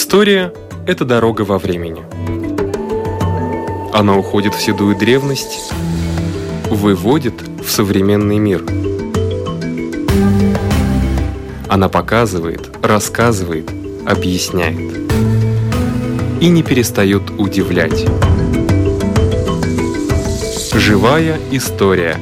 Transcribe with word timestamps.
История– 0.00 0.52
это 0.86 1.04
дорога 1.04 1.42
во 1.42 1.58
времени. 1.58 2.04
Она 3.92 4.16
уходит 4.16 4.54
в 4.54 4.62
седую 4.62 4.96
древность, 4.96 5.72
выводит 6.70 7.34
в 7.42 7.68
современный 7.68 8.38
мир. 8.38 8.64
Она 11.68 11.88
показывает, 11.88 12.70
рассказывает, 12.80 13.70
объясняет. 14.06 14.78
И 16.40 16.48
не 16.48 16.62
перестает 16.62 17.30
удивлять. 17.36 18.06
Живая 20.74 21.40
история 21.50 22.18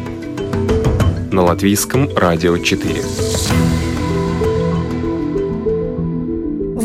на 1.30 1.42
латвийском 1.42 2.08
радио 2.16 2.56
4. 2.56 3.02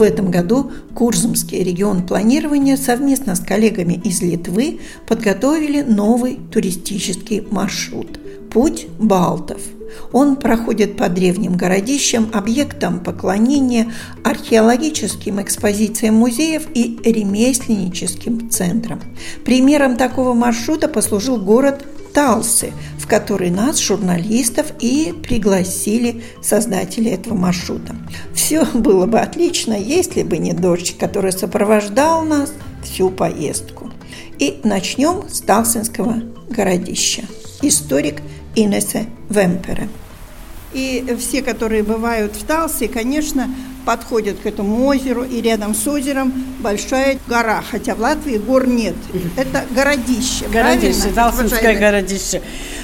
В 0.02 0.04
этом 0.04 0.32
году 0.32 0.72
Курзумский 1.02 1.64
регион 1.64 2.06
планирования 2.06 2.78
совместно 2.78 3.34
с 3.34 3.40
коллегами 3.40 4.00
из 4.04 4.22
Литвы 4.22 4.82
подготовили 5.08 5.82
новый 5.82 6.38
туристический 6.52 7.42
маршрут– 7.42 8.20
«Путь 8.54 8.86
Балтов». 9.00 9.62
Он 10.14 10.36
проходит 10.36 10.98
по 10.98 11.10
древним 11.10 11.58
городищам, 11.58 12.30
объектам 12.32 13.00
поклонения, 13.00 13.92
археологическим 14.24 15.42
экспозициям 15.42 16.14
музеев 16.18 16.68
и 16.76 17.00
ремесленническим 17.04 18.52
центрам. 18.52 19.02
Примером 19.44 19.98
такого 19.98 20.36
маршрута 20.36 20.88
послужил 20.88 21.38
город 21.38 21.84
Талсы, 22.14 22.74
который 23.12 23.50
нас, 23.50 23.78
журналистов, 23.78 24.68
и 24.80 25.14
пригласили 25.22 26.24
создатели 26.42 27.12
этого 27.12 27.34
маршрута. 27.34 27.94
Все 28.34 28.64
было 28.64 29.06
бы 29.06 29.20
отлично, 29.20 29.74
если 29.74 30.24
бы 30.24 30.38
не 30.38 30.54
дождь, 30.54 30.98
который 30.98 31.34
сопровождал 31.34 32.24
нас 32.24 32.54
всю 32.82 33.10
поездку. 33.10 33.92
И 34.40 34.62
начнем 34.64 35.28
с 35.28 35.42
Талсинского 35.42 36.22
городища. 36.50 37.24
Историк 37.62 38.22
Инесса 38.56 39.02
Вемпера. 39.30 39.90
И 40.72 41.14
все, 41.20 41.42
которые 41.42 41.84
бывают 41.84 42.38
в 42.38 42.46
Талсе, 42.46 42.88
конечно, 42.88 43.54
подходят 43.86 44.40
к 44.40 44.46
этому 44.46 44.86
озеру, 44.86 45.24
и 45.24 45.42
рядом 45.42 45.76
с 45.76 45.88
озером 45.88 46.34
большая 46.60 47.18
гора, 47.28 47.64
хотя 47.70 47.96
в 47.96 48.00
Латвии 48.00 48.38
гор 48.38 48.68
нет. 48.68 48.96
Это 49.36 49.66
городище. 49.72 50.46
Городище, 50.52 51.12
Талсинское 51.14 51.78
городище. 51.78 52.42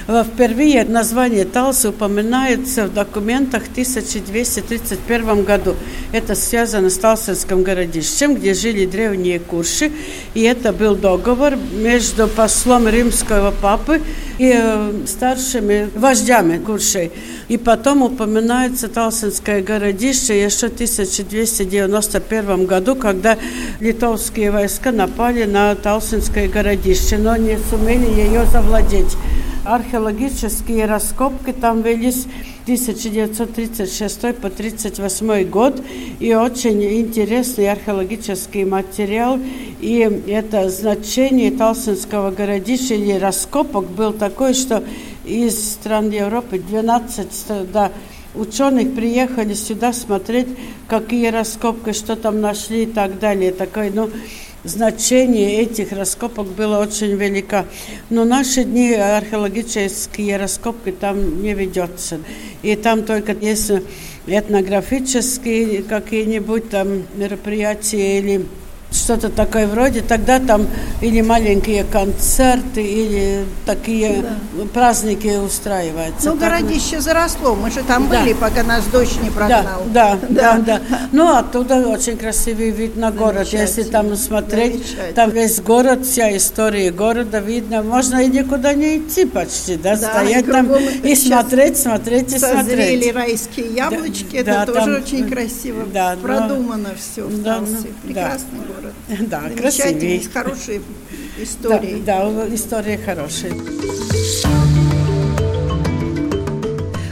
Впервые 0.08 0.84
название 0.84 1.44
Талсы 1.44 1.90
упоминается 1.90 2.86
в 2.86 2.94
документах 2.94 3.64
в 3.64 3.70
1231 3.70 5.44
году. 5.44 5.76
Это 6.12 6.34
связано 6.34 6.88
с 6.88 6.96
Талсинским 6.96 7.62
городищем, 7.62 8.34
где 8.34 8.54
жили 8.54 8.86
древние 8.86 9.38
курши. 9.38 9.92
И 10.34 10.42
это 10.42 10.72
был 10.72 10.96
договор 10.96 11.56
между 11.56 12.26
послом 12.26 12.88
римского 12.88 13.50
папы 13.50 14.00
и 14.38 14.52
э, 14.56 14.92
старшими 15.06 15.90
вождями 15.94 16.58
куршей. 16.58 17.12
И 17.48 17.56
потом 17.58 18.02
упоминается 18.02 18.88
Талсинское 18.88 19.62
городище 19.62 20.42
еще 20.42 20.68
1291 20.92 22.66
году, 22.66 22.96
когда 22.96 23.36
литовские 23.80 24.50
войска 24.50 24.92
напали 24.92 25.44
на 25.44 25.74
Талсинское 25.74 26.48
городище, 26.48 27.18
но 27.18 27.36
не 27.36 27.58
сумели 27.70 28.06
ее 28.06 28.44
завладеть. 28.46 29.16
Археологические 29.64 30.86
раскопки 30.86 31.52
там 31.52 31.82
велись 31.82 32.26
1936 32.62 34.20
по 34.20 34.48
1938 34.48 35.48
год. 35.50 35.82
И 36.20 36.34
очень 36.34 36.82
интересный 36.82 37.70
археологический 37.70 38.64
материал. 38.64 39.38
И 39.80 40.22
это 40.28 40.70
значение 40.70 41.50
Талсинского 41.50 42.30
городища 42.30 42.94
или 42.94 43.18
раскопок 43.18 43.86
был 43.90 44.12
такой, 44.12 44.54
что 44.54 44.82
из 45.26 45.72
стран 45.72 46.10
Европы 46.10 46.58
12 46.58 47.70
да, 47.70 47.92
ученых 48.34 48.94
приехали 48.94 49.54
сюда 49.54 49.92
смотреть, 49.92 50.48
какие 50.88 51.28
раскопки, 51.28 51.92
что 51.92 52.16
там 52.16 52.40
нашли 52.40 52.84
и 52.84 52.86
так 52.86 53.18
далее. 53.18 53.52
Такой, 53.52 53.90
ну, 53.90 54.10
значение 54.64 55.62
этих 55.62 55.92
раскопок 55.92 56.46
было 56.48 56.78
очень 56.78 57.16
велико. 57.16 57.64
Но 58.10 58.24
наши 58.24 58.64
дни 58.64 58.92
археологические 58.92 60.36
раскопки 60.36 60.92
там 60.92 61.42
не 61.42 61.54
ведется. 61.54 62.20
И 62.62 62.74
там 62.76 63.04
только 63.04 63.32
есть 63.32 63.70
этнографические 64.26 65.82
какие-нибудь 65.82 66.70
там 66.70 67.04
мероприятия 67.14 68.18
или 68.18 68.46
что-то 68.90 69.28
такое 69.28 69.66
вроде, 69.66 70.00
тогда 70.00 70.38
там 70.38 70.66
или 71.00 71.20
маленькие 71.20 71.84
концерты, 71.84 72.82
или 72.82 73.44
такие 73.66 74.22
да. 74.22 74.64
праздники 74.72 75.38
устраиваются. 75.38 76.30
Ну, 76.30 76.36
городище 76.36 77.00
заросло, 77.00 77.54
мы 77.54 77.70
же 77.70 77.82
там 77.82 78.08
да. 78.08 78.20
были, 78.20 78.32
пока 78.32 78.62
нас 78.62 78.84
дождь 78.86 79.20
не 79.22 79.30
прогнал. 79.30 79.82
Да, 79.86 80.18
да, 80.28 80.28
да. 80.28 80.58
да. 80.58 80.80
да. 80.88 80.98
Ну, 81.12 81.36
оттуда 81.36 81.86
очень 81.86 82.16
красивый 82.16 82.70
вид 82.70 82.96
на 82.96 83.10
город, 83.10 83.48
если 83.48 83.82
там 83.82 84.16
смотреть, 84.16 84.96
там 85.14 85.30
весь 85.30 85.60
город, 85.60 86.06
вся 86.06 86.34
история 86.36 86.90
города 86.90 87.40
видно, 87.40 87.82
можно 87.82 88.22
и 88.22 88.28
никуда 88.28 88.72
не 88.72 88.98
идти 88.98 89.26
почти, 89.26 89.76
да, 89.76 89.96
да 89.96 90.08
стоять 90.08 90.46
там 90.46 90.72
и 90.74 91.14
смотреть, 91.14 91.76
смотреть 91.76 92.32
и 92.32 92.38
смотреть. 92.38 92.68
Созрели 92.68 93.10
райские 93.10 93.74
яблочки, 93.74 94.42
да, 94.42 94.62
это 94.62 94.66
да, 94.72 94.80
тоже 94.80 94.94
там, 94.94 95.02
очень 95.02 95.30
красиво, 95.30 95.84
да, 95.92 96.16
продумано 96.20 96.90
но, 96.90 96.94
все 96.96 97.22
в 97.22 97.42
да, 97.42 97.58
Талсе. 97.58 97.88
Прекрасный 98.02 98.58
да. 98.58 98.66
город 98.66 98.77
город. 98.80 98.94
Да, 99.28 99.42
красивый. 99.56 100.20
с 100.22 100.28
хорошей 100.28 100.80
историей. 101.38 102.02
Да, 102.04 102.30
да, 102.30 102.54
история 102.54 102.98
хорошая. 102.98 103.52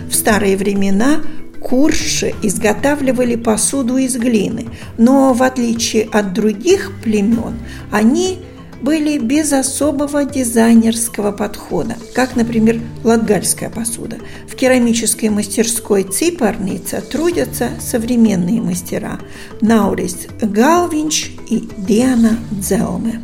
В 0.09 0.15
старые 0.15 0.56
времена 0.56 1.21
курши 1.60 2.34
изготавливали 2.43 3.37
посуду 3.37 3.97
из 3.97 4.16
глины, 4.16 4.69
но 4.99 5.32
в 5.32 5.43
отличие 5.43 6.04
от 6.04 6.32
других 6.32 6.93
племен, 7.03 7.59
они 7.91 8.38
были 8.82 9.19
без 9.19 9.53
особого 9.53 10.25
дизайнерского 10.25 11.32
подхода, 11.32 11.97
как, 12.14 12.37
например, 12.37 12.81
латгальская 13.04 13.70
посуда. 13.70 14.19
В 14.48 14.54
керамической 14.54 15.28
мастерской 15.28 16.03
Ципарница 16.03 17.00
трудятся 17.00 17.70
современные 17.81 18.60
мастера 18.60 19.19
Наурис 19.60 20.26
Галвинч 20.41 21.31
и 21.48 21.69
Диана 21.78 22.38
Дзелме. 22.50 23.22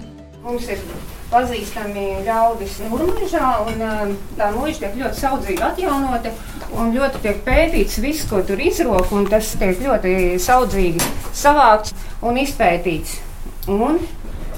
pazīstami 1.32 2.20
ļaudis 2.26 2.78
Mūrmežā, 2.90 3.50
un 3.64 4.16
tā 4.36 4.50
mūža 4.52 4.82
tiek 4.82 4.98
ļoti 5.00 5.20
saudzīgi 5.22 5.64
atjaunota, 5.64 6.32
un 6.76 6.92
ļoti 6.92 7.22
tiek 7.24 7.40
pētīts 7.46 8.00
viss, 8.04 8.26
ko 8.28 8.42
tur 8.46 8.60
izrok, 8.60 9.12
un 9.16 9.28
tas 9.30 9.54
tiek 9.56 9.80
ļoti 9.80 10.36
saudzīgi 10.42 11.00
savākts 11.32 11.96
un 12.22 12.40
izpētīts. 12.42 13.16
Un 13.72 14.00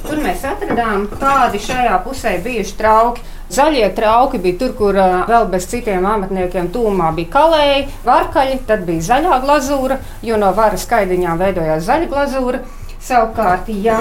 Tur 0.04 0.20
mēs 0.20 0.42
atradām, 0.44 1.06
kādi 1.16 1.60
šajā 1.64 1.96
pusē 2.04 2.34
bijuši 2.44 2.76
trauki. 2.76 3.22
Zaļie 3.54 3.86
trauki 3.96 4.40
bija 4.42 4.58
tur, 4.60 4.72
kur 4.76 4.96
vēl 5.28 5.46
bez 5.52 5.66
citiem 5.70 6.04
amatniekiem 6.08 6.68
tūmā 6.74 7.10
bija 7.16 7.30
kalēji, 7.32 7.86
varkaļi, 8.04 8.58
tad 8.68 8.84
bija 8.88 9.04
zaļā 9.08 9.40
glazūra, 9.44 9.98
jo 10.24 10.38
no 10.40 10.50
varas 10.56 10.84
skaidiņām 10.88 11.40
veidojās 11.40 11.84
zaļa 11.88 12.10
glazūra. 12.12 12.62
Savukārt, 13.04 13.68
ja 13.84 13.98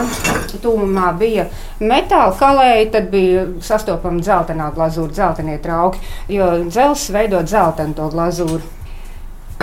tūmā 0.63 1.09
bija 1.19 1.49
metāla 1.83 2.31
kalēji, 2.39 2.91
tad 2.93 3.09
bija 3.11 3.43
sastopama 3.63 4.23
dzeltenā 4.23 4.69
glazūra, 4.75 5.11
dzeltenie 5.11 5.57
trauki, 5.63 5.99
jo 6.31 6.47
dzelzs 6.69 7.11
veidot 7.11 7.47
dzeltenu 7.47 7.95
to 7.99 8.07
glazūru. 8.15 8.63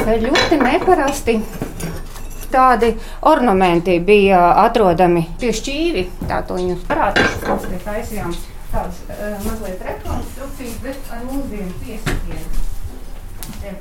Ļoti 0.00 0.60
neparasti 0.60 1.40
tādi 2.52 2.92
ornamenti 3.30 3.98
bija 4.04 4.40
atrodami 4.64 5.26
pie 5.40 5.52
šķīvi. 5.56 6.06
Tā 6.30 6.42
to 6.46 6.58
viņus 6.60 6.86
parādīšu, 6.90 7.58
te 7.66 7.82
taisījām 7.86 8.34
tādas 8.70 9.02
uh, 9.08 9.36
mazliet 9.44 9.82
rekonstrukcijas, 9.86 10.76
bet 10.84 11.14
ar 11.14 11.24
mūsdienu 11.26 11.72
piesakiem 11.82 12.19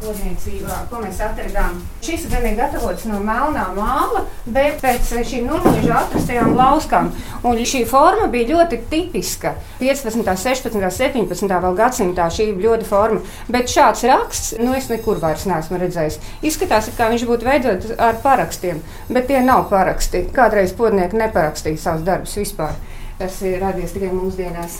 kodniecībā, 0.01 0.77
ko 0.89 1.01
mēs 1.03 1.21
atradām. 1.23 1.79
Šis 2.05 2.27
gan 2.31 2.45
ir 2.47 2.57
gatavots 2.57 3.05
no 3.09 3.19
melnā 3.23 3.65
māla, 3.75 4.23
bet 4.45 4.79
pēc 4.83 5.11
šīm 5.29 5.49
nulīžu 5.49 5.93
atrastajām 5.95 6.53
lauskām. 6.57 7.11
Un 7.47 7.59
šī 7.71 7.85
forma 7.89 8.27
bija 8.31 8.53
ļoti 8.53 8.81
tipiska. 8.91 9.55
15., 9.79 10.23
16., 10.43 10.79
17. 10.99 11.55
vēl 11.65 11.79
gadsimtā 11.79 12.29
šī 12.33 12.51
bļoda 12.59 12.87
forma. 12.89 13.23
Bet 13.49 13.71
šāds 13.71 14.05
raksts, 14.09 14.53
nu 14.59 14.75
es 14.77 14.89
nekur 14.91 15.21
vairs 15.23 15.47
neesmu 15.49 15.79
redzējis. 15.81 16.19
Izskatās, 16.45 16.91
kā 16.97 17.09
viņš 17.13 17.25
būtu 17.29 17.49
veidots 17.49 17.95
ar 17.97 18.21
parakstiem, 18.23 18.83
bet 19.09 19.29
tie 19.31 19.41
nav 19.45 19.67
paraksti. 19.71 20.27
Kādreiz 20.35 20.75
podnieki 20.77 21.19
neparakstīja 21.19 21.83
savus 21.87 22.07
darbus 22.07 22.37
vispār. 22.39 22.77
Tas 23.19 23.41
ir 23.43 23.57
radies 23.59 23.91
tikai 23.91 24.13
mūsdienās. 24.15 24.77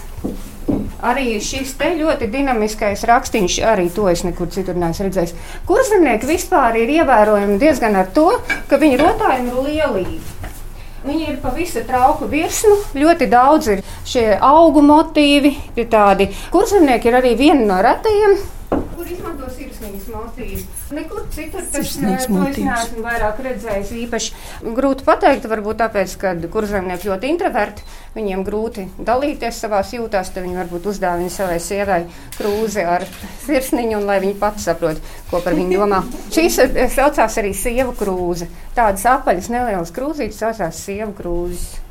Arī 1.04 1.34
šis 1.44 1.74
te 1.80 1.90
ļoti 1.98 2.30
dinamiskais 2.32 3.04
rakstīns, 3.08 3.58
arī 3.68 3.90
to 3.92 4.06
es 4.12 4.24
nekur 4.24 4.48
citur 4.52 4.80
neesmu 4.80 5.10
redzējis. 5.10 5.34
Kurzemnieki 5.68 6.28
vispār 6.30 6.78
ir 6.80 6.94
ievērojami 7.02 7.60
diezgan 7.60 8.00
ar 8.00 8.08
to, 8.16 8.30
ka 8.72 8.80
viņu 8.80 9.02
rotājumi 9.02 9.52
ir 9.52 9.68
lielīgi. 9.68 10.20
Viņi 11.04 11.30
ir 11.34 11.38
pa 11.44 11.52
visu 11.56 11.84
trauku 11.88 12.32
virsmu. 12.32 12.78
Ļoti 12.96 13.28
daudz 13.32 13.72
ir 13.76 13.84
šie 14.08 14.26
augu 14.36 14.84
motīvi. 14.88 15.54
Ir 15.76 15.92
tādi 15.92 16.32
kurzemnieki 16.52 17.12
ir 17.12 17.20
arī 17.20 17.36
viena 17.40 17.68
no 17.74 17.84
retajiem, 17.84 18.40
kur 18.72 19.08
izmanto 19.08 19.52
sirsniņas 19.52 20.12
motīvu. 20.16 20.79
Nekur 20.90 21.26
citur 21.30 21.66
tas 21.70 21.92
neesmu 22.02 22.48
vairāk 23.04 23.42
redzējis. 23.46 23.92
Īpaši 24.06 24.70
grūti 24.74 25.06
pateikt, 25.06 25.46
varbūt 25.52 25.78
tāpēc, 25.84 26.16
ka 26.22 26.32
kurzemnieki 26.50 27.12
ļoti 27.12 27.30
introverti. 27.30 27.86
Viņiem 28.16 28.42
grūti 28.48 28.88
dalīties 28.98 29.60
savā 29.62 29.84
jūtās, 29.86 30.32
tad 30.34 30.48
viņi 30.48 30.58
varbūt 30.64 30.88
uzdāvina 30.90 31.30
savai 31.34 31.60
sievai 31.62 32.00
krūzi 32.38 32.86
ar 32.86 33.06
sirsniņu, 33.46 34.00
un 34.00 34.10
lai 34.10 34.18
viņi 34.24 34.40
pati 34.42 34.66
saprot, 34.66 35.04
ko 35.30 35.44
par 35.46 35.58
viņu 35.58 35.78
domā. 35.78 36.02
Šīs 36.36 36.58
eh, 36.66 36.80
saucās 36.90 37.38
arī 37.42 37.54
sievu 37.54 37.94
krūze. 38.00 38.50
Tādas 38.78 39.06
apaļas 39.14 39.52
nelielas 39.54 39.94
krūzītes 39.94 40.42
saucās 40.42 40.82
sievu 40.88 41.14
krūzes. 41.22 41.89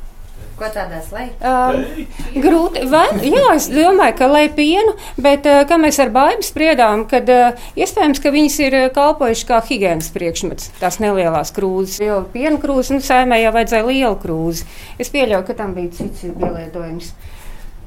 Ko 0.59 0.67
tādās 0.75 1.07
lai? 1.15 1.29
Uh, 1.39 2.03
grūti. 2.35 2.81
Vai, 2.91 3.05
jā, 3.23 3.45
es 3.53 3.69
domāju, 3.71 4.17
ka 4.19 4.27
lai 4.27 4.43
pienu, 4.51 4.91
bet 5.15 5.47
uh, 5.47 5.61
kā 5.69 5.77
mēs 5.79 6.01
ar 6.03 6.11
baidu 6.11 6.43
spriedām, 6.43 7.05
kad 7.07 7.31
uh, 7.31 7.69
iespējams, 7.79 8.19
ka 8.19 8.33
viņas 8.35 8.59
ir 8.65 8.75
uh, 8.81 8.89
kalpojušas 8.95 9.47
kā 9.47 9.61
higiēnas 9.69 10.11
priekšmets, 10.11 10.73
tās 10.81 10.99
nelielās 10.99 11.55
krūzes. 11.55 12.01
Jo 12.03 12.25
piena 12.33 12.59
krūze, 12.59 12.97
nu, 12.97 13.05
sēmē 13.05 13.39
jau 13.39 13.55
vajadzēja 13.55 13.87
lielu 13.87 14.19
krūzi. 14.19 14.67
Es 14.99 15.13
pieļauju, 15.15 15.47
ka 15.47 15.55
tam 15.61 15.75
bija 15.79 15.95
cits 15.95 16.27
pielietojums. 16.27 17.13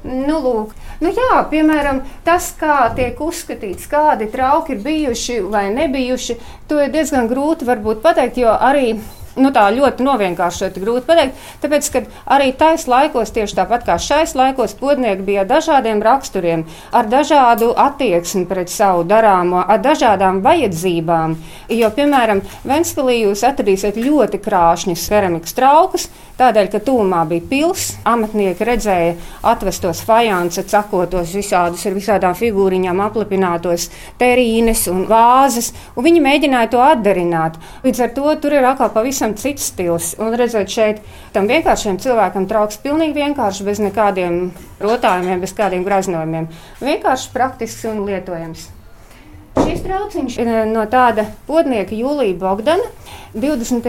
Nu, 0.03 0.41
lūk, 0.43 0.73
nu 0.99 1.13
jā, 1.15 1.43
piemēram, 1.53 2.01
tas, 2.25 2.49
kā 2.59 2.89
tiek 2.97 3.21
uzskatīts, 3.23 3.85
kādi 3.87 4.27
trauki 4.33 4.73
ir 4.75 4.81
bijuši 4.83 5.37
vai 5.45 5.69
nebijuši, 5.71 6.41
to 6.67 6.81
ir 6.83 6.91
diezgan 6.91 7.29
grūti 7.29 7.69
pateikt, 8.03 8.41
jo 8.41 8.51
arī 8.51 8.97
nu, 9.39 9.51
tā 9.55 9.65
ļoti 9.73 10.05
novienkāršot, 10.05 10.77
grūti 10.81 11.07
pateikt. 11.07 11.45
Tāpēc, 11.63 11.89
ka 11.93 12.03
arī 12.35 12.51
tais 12.57 12.85
laikos, 12.89 13.33
tieši 13.35 13.57
tāpat 13.59 13.85
kā 13.87 13.97
šais 14.01 14.35
laikos, 14.37 14.75
podnieki 14.79 15.25
bija 15.27 15.45
dažādiem 15.49 16.03
raksturiem, 16.05 16.65
ar 16.93 17.09
dažādu 17.11 17.71
attieksmi 17.85 18.45
pret 18.49 18.71
savu 18.73 19.05
darāmo, 19.07 19.63
ar 19.63 19.81
dažādām 19.83 20.43
vajadzībām. 20.45 21.37
Jo, 21.73 21.89
piemēram, 21.95 22.43
Ventspilī 22.67 23.23
jūs 23.23 23.45
atradīsiet 23.47 23.97
ļoti 24.01 24.41
krāšņus 24.43 25.09
keramikas 25.09 25.57
traukus, 25.57 26.09
tādēļ, 26.39 26.69
ka 26.73 26.81
tūmā 26.83 27.21
bija 27.29 27.45
pils, 27.49 27.85
amatnieki 28.09 28.67
redzēja 28.67 29.13
atvestos 29.53 30.01
fajansa, 30.07 30.65
cakotos 30.69 31.33
visādus 31.37 31.85
ar 31.87 31.95
visādām 31.97 32.35
figūriņām 32.37 33.01
aplipinātos 33.05 33.89
terīnes 34.21 34.85
un 34.91 35.05
vāzes, 35.09 35.71
un 35.95 36.07
viņi 36.07 36.23
mēģināja 36.25 36.73
to 36.73 36.83
atdarināt. 36.83 37.59
Līdz 37.85 38.03
ar 38.07 38.13
to 38.17 38.35
tur 38.41 38.57
ir 38.57 38.69
atkal 38.69 38.93
pavisam 38.95 39.37
cits 39.39 39.71
stils. 39.73 40.13
Un 40.21 40.33
redzot 40.39 40.69
šeit, 40.71 41.03
tam 41.35 41.49
vienkāršiem 41.51 42.01
cilvēkam 42.03 42.49
trauks 42.49 42.81
pilnīgi 42.83 43.19
vienkārši, 43.21 43.67
bez 43.69 43.83
nekādiem 43.83 44.45
rotājumiem, 44.83 45.43
bez 45.43 45.55
kādiem 45.57 45.85
graznojumiem. 45.87 46.49
Vienkārši 46.83 47.35
praktisks 47.35 47.85
un 47.91 48.07
lietojams. 48.07 48.72
Šis 49.59 49.83
trauciņš 49.85 50.35
ir 50.41 50.49
eh, 50.49 50.63
no 50.69 50.85
tāda 50.89 51.27
podnieka 51.47 51.95
Jūlija 51.95 52.37
Bogdana. 52.41 52.89
20. 53.33 53.87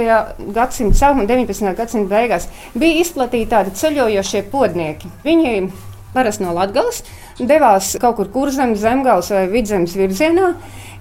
gadsimta 0.56 0.96
sākumā, 0.96 1.26
19. 1.28 1.74
gadsimta 1.76 2.08
beigās 2.08 2.46
bija 2.72 3.02
izplatīti 3.02 3.50
tādi 3.50 3.74
ceļojošie 3.76 4.44
podnieki. 4.52 5.10
Viņi 5.24 5.68
parasti 6.14 6.46
no 6.46 6.54
Latvijas 6.56 7.02
devās 7.38 7.94
kaut 8.02 8.18
kur 8.20 8.30
kurzemes, 8.34 8.82
zemgāles 8.84 9.30
vai 9.34 9.46
vidzemes 9.52 9.96
virzienā. 9.98 10.54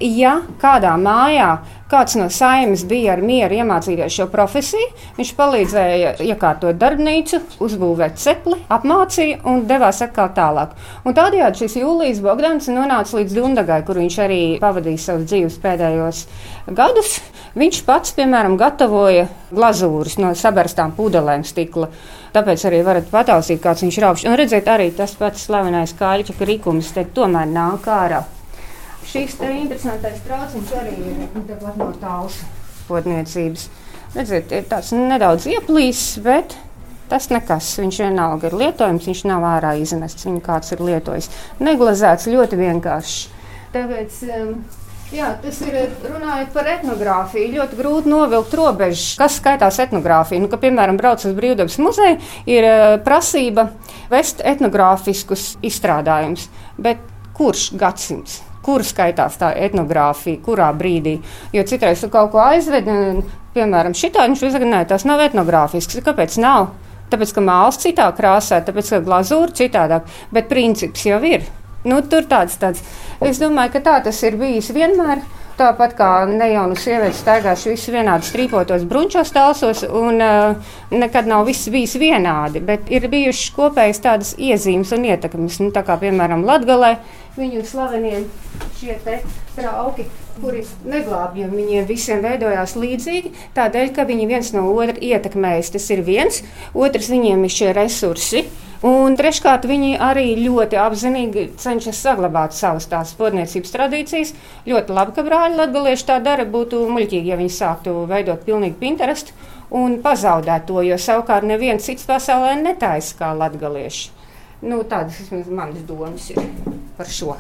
Ja 0.04 0.40
kādā 0.60 0.96
mājā 1.00 1.52
kāds 1.94 2.16
no 2.18 2.26
saimnes 2.34 2.84
bija 2.90 3.14
ar 3.14 3.22
mieru 3.22 3.60
iemācīties 3.60 4.16
šo 4.16 4.26
profesiju, 4.32 4.88
viņš 5.18 5.32
palīdzēja 5.38 6.14
iekārtot 6.26 6.80
darbnīcu, 6.82 7.40
uzbūvēt 7.64 8.18
cepli, 8.22 8.58
apmācīja 8.74 9.44
un 9.50 9.66
devās 9.70 10.02
atkal 10.06 10.32
tālāk. 10.34 10.74
Un 11.06 11.18
tādējādi 11.18 11.64
šis 11.64 11.78
Jūlijas 11.84 12.24
Bogdans 12.26 12.72
nonāca 12.74 13.20
līdz 13.20 13.38
Dundagai, 13.38 13.84
kur 13.86 14.02
viņš 14.02 14.20
arī 14.26 14.42
pavadīja 14.64 15.06
savus 15.06 15.30
dzīves 15.30 15.60
pēdējos 15.64 16.26
gadus. 16.74 17.20
Viņš 17.60 17.84
pats, 17.86 18.16
piemēram, 18.18 18.58
gatavoja 18.58 19.28
glazūras 19.54 20.18
no 20.22 20.34
saberstām 20.38 20.96
pudelēm 20.98 21.46
stikla. 21.46 21.92
Tāpēc 22.34 22.64
arī 22.66 22.80
varat 22.82 23.10
patausīt, 23.14 23.60
kāds 23.62 23.84
viņš 23.86 23.98
ir 24.00 24.06
augsts. 24.08 24.26
Un 24.26 24.38
redzēt, 24.40 24.70
arī 24.74 24.88
tas 24.98 25.14
pats 25.20 25.46
slavenais 25.46 25.94
kāļķa 26.00 26.34
krikums 26.40 26.90
te 26.96 27.06
tomēr 27.14 27.46
nāk 27.52 27.86
ārā. 27.94 28.24
Šis 29.06 29.36
te 29.38 29.52
interesantais 29.54 30.22
trauciņš 30.26 30.72
arī 30.80 30.96
ir 31.12 31.24
tepat 31.46 31.78
no 31.78 31.92
tāls 32.02 32.40
podniecības. 32.88 33.68
Redziet, 34.16 34.54
ir 34.54 34.66
tāds 34.70 34.90
nedaudz 34.96 35.46
ieplīsis, 35.52 36.24
bet 36.26 36.56
tas 37.12 37.30
nekas. 37.30 37.70
Viņš 37.82 38.02
vienalga 38.08 38.50
ir 38.50 38.58
lietojams, 38.64 39.08
viņš 39.10 39.24
nav 39.30 39.46
ārā 39.52 39.76
izmests, 39.82 40.26
viņu 40.26 40.42
kāds 40.46 40.74
ir 40.74 40.82
lietojis. 40.86 41.30
Neglazēts 41.62 42.30
ļoti 42.34 42.60
vienkārši. 42.64 43.44
Tāpēc, 43.74 44.18
um, 44.40 44.56
Jā, 45.14 45.28
tas 45.44 45.60
ir 45.62 45.92
runājot 46.10 46.54
par 46.56 46.68
etnogrāfiju. 46.72 47.52
Ļoti 47.60 47.78
grūti 47.78 48.10
novilkt 48.10 48.56
robežas. 48.58 49.12
Kas 49.20 49.36
skaitās 49.38 49.78
etnogrāfija? 49.84 50.42
Nu, 50.42 50.50
ka, 50.50 50.58
piemēram, 50.58 50.98
brauc 50.98 51.22
uz 51.22 51.36
Brīvdabas 51.38 51.78
muzeju, 51.86 52.18
ir 52.50 52.68
prasība 53.06 53.68
vest 54.10 54.42
etnogrāfiskus 54.42 55.52
izstrādājumus. 55.70 56.48
Bet 56.82 57.06
kurš 57.38 57.68
gadsimts? 57.78 58.42
Kur 58.66 58.82
skaitās 58.88 59.38
tā 59.38 59.52
etnogrāfija, 59.68 60.42
kurā 60.42 60.72
brīdī? 60.74 61.20
Jo 61.54 61.62
citreiz 61.70 62.02
tu 62.02 62.10
kaut 62.10 62.32
ko 62.34 62.42
aizvedi, 62.42 62.90
un, 62.90 63.22
piemēram, 63.54 63.94
šitā 63.94 64.26
viņš 64.26 64.48
uzrunāja, 64.50 64.96
tas 64.96 65.06
nav 65.06 65.22
etnogrāfisks. 65.28 66.02
Kāpēc 66.02 66.42
nav? 66.42 66.72
Tāpēc, 67.14 67.38
ka 67.38 67.44
māls 67.46 67.78
citā 67.84 68.10
krāsā, 68.18 68.64
tāpēc, 68.66 68.96
ka 68.96 69.06
glazūra 69.06 69.54
citādāk, 69.62 70.10
bet 70.34 70.50
princips 70.50 71.06
jau 71.06 71.22
ir. 71.28 71.46
Nu, 71.84 72.02
tur 72.08 72.28
tāds, 72.30 72.58
tāds. 72.60 72.84
Es 73.24 73.40
domāju, 73.42 73.76
ka 73.76 73.84
tā 73.84 73.96
tas 74.06 74.20
ir 74.24 74.38
bijis 74.40 74.72
vienmēr. 74.76 75.24
Tāpat 75.54 75.92
kā 75.94 76.08
nejaunu 76.26 76.74
sievieti 76.80 77.20
staigājuši 77.20 77.74
visi 77.76 77.92
vienādi 77.94 78.26
strīpotos 78.26 78.88
brunčos 78.90 79.30
telsos, 79.36 79.84
un 79.86 80.18
uh, 80.18 80.72
nekad 80.90 81.30
nav 81.30 81.46
viss 81.46 81.70
bijis 81.70 81.94
vienādi, 82.02 82.64
bet 82.66 82.90
ir 82.90 83.06
bijušas 83.12 83.52
kopējas 83.54 84.02
tādas 84.02 84.32
iezīmes 84.42 84.96
un 84.98 85.06
ietekmes. 85.12 85.60
Nu, 85.62 85.70
tā 85.76 85.86
kā, 85.86 86.00
piemēram, 86.02 86.42
Latgalē 86.48 86.96
viņu 87.38 87.62
slavenie 87.70 88.24
šie 88.80 88.98
te 89.06 89.20
trauki, 89.54 90.08
kuri 90.40 90.64
neglābj, 90.90 91.44
jo 91.44 91.52
viņiem 91.54 91.88
visiem 91.90 92.26
veidojās 92.26 92.76
līdzīgi, 92.78 93.34
tādēļ, 93.54 93.94
ka 93.94 94.06
viņi 94.10 94.30
viens 94.30 94.52
no 94.58 94.68
otra 94.74 94.98
ietekmējas. 94.98 95.74
Tas 95.78 95.90
ir 95.94 96.02
viens, 96.06 96.42
otrs 96.74 97.10
viņiem 97.14 97.46
ir 97.46 97.54
šie 97.54 97.74
resursi. 97.78 98.48
Un 98.84 99.14
treškārt, 99.16 99.64
viņi 99.64 99.94
arī 100.04 100.34
ļoti 100.42 100.76
apzinīgi 100.76 101.44
cenšas 101.62 102.02
saglabāt 102.04 102.52
savas 102.58 102.90
tās 102.92 103.14
podniecības 103.16 103.72
tradīcijas. 103.72 104.34
Ļoti 104.68 104.98
labi, 104.98 105.16
ka 105.16 105.24
brāļi 105.24 105.56
latgalieši 105.62 106.08
tā 106.10 106.18
dara. 106.26 106.44
Būtu 106.44 106.82
muļķīgi, 106.92 107.32
ja 107.32 107.38
viņi 107.40 107.54
sāktu 107.56 107.96
veidot 108.12 108.44
pilnīgi 108.44 108.76
Pinterest 108.82 109.32
un 109.72 109.96
pazaudēt 110.04 110.68
to, 110.68 110.82
jo 110.84 111.00
savukārt 111.00 111.48
neviens 111.48 111.88
cits 111.88 112.04
pasaulē 112.10 112.58
netaisa 112.60 113.16
kā 113.22 113.32
latgalieši. 113.40 114.12
Nu, 114.68 114.84
tādas 114.84 115.32
manas 115.48 115.88
domas 115.88 116.28
ir 116.36 116.44
par 117.00 117.08
šo. 117.08 117.40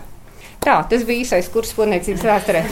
Tā, 0.63 0.79
tas 0.87 1.03
bija 1.03 1.25
īsais 1.25 1.51
kurs 1.51 1.75
podniecības 1.75 2.23
vēsturē. 2.23 2.63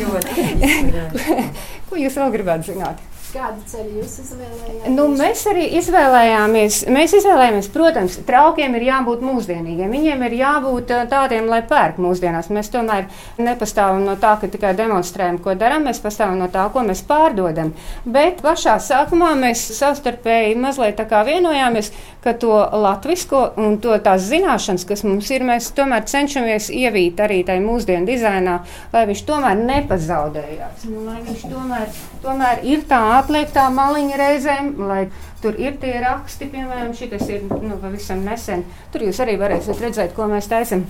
Ko 1.91 1.99
jūs 1.99 2.15
vēl 2.15 2.35
gribētu 2.39 2.71
zināt? 2.71 3.10
Kādu 3.31 3.61
ceļu 3.63 4.01
jūs 4.01 4.13
izvēlējāties? 4.25 4.91
Nu, 4.91 5.05
mēs 5.15 5.41
arī 5.47 5.63
izvēlējāmies, 5.79 6.79
mēs 6.91 7.13
izvēlējāmies, 7.15 7.69
protams, 7.71 8.17
traukiem 8.27 8.73
ir 8.75 8.83
jābūt 8.89 9.21
mūsdienīgiem. 9.23 9.93
Viņiem 9.95 10.25
ir 10.27 10.35
jābūt 10.35 10.91
ā, 10.91 11.05
tādiem, 11.11 11.47
lai 11.47 11.61
pērk 11.67 12.01
mūsdienās. 12.03 12.49
Mēs 12.51 12.71
tomēr 12.73 13.07
nepastāvam 13.39 14.03
no 14.03 14.17
tā, 14.19 14.33
ka 14.41 14.49
tikai 14.51 14.73
demonstrējam, 14.75 15.39
ko 15.43 15.55
darām, 15.55 15.87
mēs 15.87 16.01
pastāvam 16.03 16.41
no 16.41 16.49
tā, 16.51 16.65
ko 16.73 16.83
mēs 16.87 17.05
pārdodam. 17.07 17.71
Bet 18.03 18.43
pašā 18.43 18.75
sākumā 18.83 19.31
mēs 19.39 19.63
savstarpēji 19.77 20.59
mazliet 20.59 20.99
tā 20.99 21.07
kā 21.07 21.23
vienojāmies, 21.27 21.93
ka 22.25 22.35
to 22.35 22.59
latvisko 22.83 23.45
un 23.63 23.79
to 23.81 23.95
tās 24.03 24.27
zināšanas, 24.27 24.85
kas 24.91 25.05
mums 25.07 25.31
ir, 25.31 25.47
mēs 25.47 25.71
tomēr 25.77 26.03
cenšamies 26.11 26.67
ievīt 26.75 27.23
arī 27.23 27.41
tajā 27.47 27.63
mūsdienu 27.63 28.11
dizainā, 28.11 28.59
lai 28.91 29.07
viņš 29.07 29.23
tomēr 29.31 29.63
nepazaudējās. 29.63 30.85
Nu, 30.91 31.07
lai 31.07 31.23
viņš 31.25 31.47
tomēr, 31.47 31.97
tomēr 32.27 32.63
ir 32.67 32.85
tā 32.91 33.20
atliektā 33.21 33.67
maliņa 33.73 34.17
reizēm, 34.19 34.73
lai 34.89 35.05
tur 35.41 35.55
ir 35.61 35.77
tie 35.81 35.93
raksti, 36.03 36.49
piemēram, 36.51 36.91
šis 36.97 37.29
ir 37.29 37.45
nu, 37.49 37.77
pavisam 37.81 38.25
nesen. 38.25 38.65
Tur 38.93 39.07
jūs 39.07 39.21
arī 39.23 39.37
varēsiet 39.41 39.79
redzēt, 39.81 40.17
ko 40.17 40.27
mēs 40.31 40.49
taisam. 40.51 40.83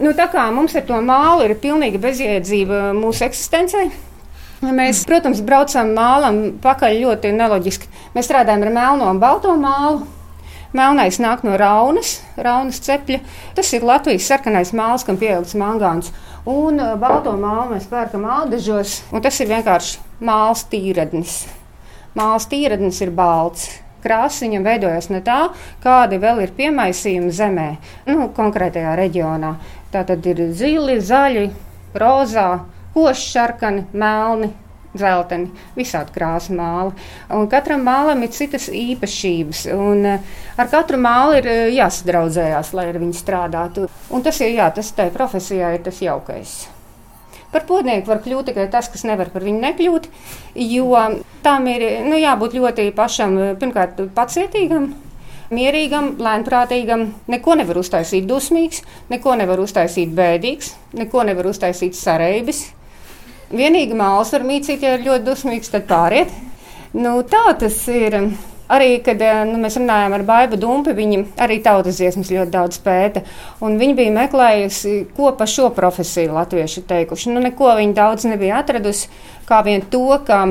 Nu, 0.00 0.14
tā 0.16 0.24
kā 0.32 0.46
mums 0.54 0.72
ar 0.78 0.86
to 0.88 0.96
mālu 1.04 1.44
ir 1.44 1.58
pilnīga 1.60 2.00
bezjēdzība 2.00 2.88
mūsu 2.96 3.26
eksistencei. 3.28 3.90
Mēs, 4.62 5.02
protams, 5.08 5.40
braucam 5.42 5.90
mālam 5.90 6.36
pakaļ 6.62 7.00
ļoti 7.02 7.32
neloģiski. 7.34 7.88
Mēs 8.14 8.28
strādājam 8.28 8.62
ar 8.62 8.74
melno 8.76 9.08
un 9.10 9.18
balto 9.22 9.54
mālu. 9.58 10.04
Melnais 10.72 11.18
nāk 11.20 11.42
no 11.44 11.58
raunas, 11.60 12.20
raunas 12.40 12.78
cepļa. 12.86 13.18
Tas 13.58 13.72
ir 13.76 13.84
Latvijas 13.84 14.30
sarkanais 14.30 14.70
māls, 14.72 15.04
kam 15.04 15.18
pieaugts 15.20 15.58
mangāns. 15.58 16.12
Un 16.48 16.78
uh, 16.80 16.94
balto 16.98 17.34
mālu 17.36 17.74
mēs 17.74 17.90
pērkam 17.90 18.24
ādažos, 18.38 19.02
un 19.12 19.26
tas 19.26 19.42
ir 19.42 19.50
vienkārši 19.50 19.98
māls 20.24 20.64
tīradnis. 20.72 21.42
Māls 22.18 22.48
tīradnis 22.50 23.00
ir 23.04 23.14
balts. 23.16 23.70
krāsa 24.02 24.42
viņam 24.42 24.64
veidojas 24.66 25.06
no 25.14 25.20
tā, 25.22 25.52
kādi 25.82 26.18
vēl 26.18 26.40
ir 26.42 26.50
piemaisījumi 26.56 27.30
zemē, 27.30 27.68
nu, 28.10 28.26
konkrētajā 28.34 28.96
reģionā. 28.98 29.52
Tā 29.92 30.02
tad 30.08 30.26
ir 30.26 30.40
zili, 30.58 30.96
zaļi, 30.98 31.44
rozā, 31.94 32.48
koši, 32.96 33.28
sarkani, 33.30 33.84
melni, 33.94 34.50
dzelteni, 34.96 35.52
visādi 35.76 36.12
krāsa 36.16 36.52
māla. 36.56 36.92
Un 37.32 37.48
katram 37.52 37.86
mālam 37.86 38.26
ir 38.26 38.34
citas 38.34 38.68
īpašības. 38.68 39.64
Un, 39.76 40.04
uh, 40.16 40.36
ar 40.58 40.72
katru 40.72 41.00
mālu 41.00 41.38
ir 41.40 41.48
uh, 41.48 41.64
jāsadraudzējās, 41.72 42.74
lai 42.76 42.90
ar 42.90 43.00
viņu 43.00 43.16
strādātu. 43.22 43.88
Un 44.12 44.26
tas 44.26 44.42
ir 44.42 44.56
jā, 44.58 44.68
tas 44.74 44.92
tai 44.96 45.08
profesijā 45.14 45.72
ir 45.76 45.84
tas 45.86 46.02
jaukais. 46.04 46.62
Par 47.52 47.66
podnieku 47.68 48.08
var 48.08 48.22
kļūt 48.24 48.48
tikai 48.48 48.66
tas, 48.72 48.88
kas 48.88 49.04
nevar 49.04 49.28
par 49.32 49.44
viņu 49.44 49.60
nekļūt, 49.60 50.06
jo 50.72 51.00
tam 51.44 51.66
ir 51.68 51.84
nu, 52.06 52.16
jābūt 52.16 52.56
ļoti 52.56 52.86
pašam, 52.96 53.36
pirmkārt, 53.60 54.00
pacietīgam, 54.16 54.92
mierīgam, 55.52 56.14
lēnprātīgam. 56.22 57.10
Neko 57.32 57.56
nevar 57.60 57.82
uztaisīt 57.82 58.24
dusmīgs, 58.28 58.80
neko 59.12 59.36
nevar 59.40 59.60
uztaisīt 59.60 60.14
bēdīgs, 60.16 60.72
neko 60.96 61.26
nevar 61.28 61.50
uztaisīt 61.52 61.98
sareibis. 61.98 62.70
Vienīgi 63.52 63.96
māls 63.96 64.32
var 64.32 64.46
mīcīt, 64.48 64.80
ja 64.80 64.96
ir 64.96 65.04
ļoti 65.04 65.28
dusmīgs, 65.28 65.74
tad 65.74 65.84
pāriet. 65.90 66.32
Nu, 66.96 67.18
tā 67.28 67.52
tas 67.60 67.76
ir. 67.92 68.16
Arī, 68.72 68.92
kad 69.04 69.20
eh, 69.20 69.42
nu, 69.48 69.58
mēs 69.60 69.76
runājām 69.80 70.14
ar 70.16 70.24
Baibu 70.28 70.58
Dumpi, 70.60 70.94
viņa 70.96 71.22
arī 71.44 71.58
tautas 71.64 71.98
dziesmas 72.00 72.30
ļoti 72.32 72.54
daudz 72.54 72.78
pēta. 72.84 73.24
Viņa 73.60 73.96
bija 73.98 74.14
meklējusi, 74.16 74.94
ko 75.16 75.34
par 75.36 75.50
šo 75.50 75.68
profesiju 75.76 76.32
latvieši 76.38 76.84
teikuši. 76.88 77.34
Nu, 77.34 77.42
neko 77.44 77.74
viņa 77.78 77.98
daudz 77.98 78.28
nebija 78.30 78.62
atradusi, 78.62 79.10
kā 79.48 79.60
vien 79.66 79.84
to, 79.92 80.06
ka 80.26 80.46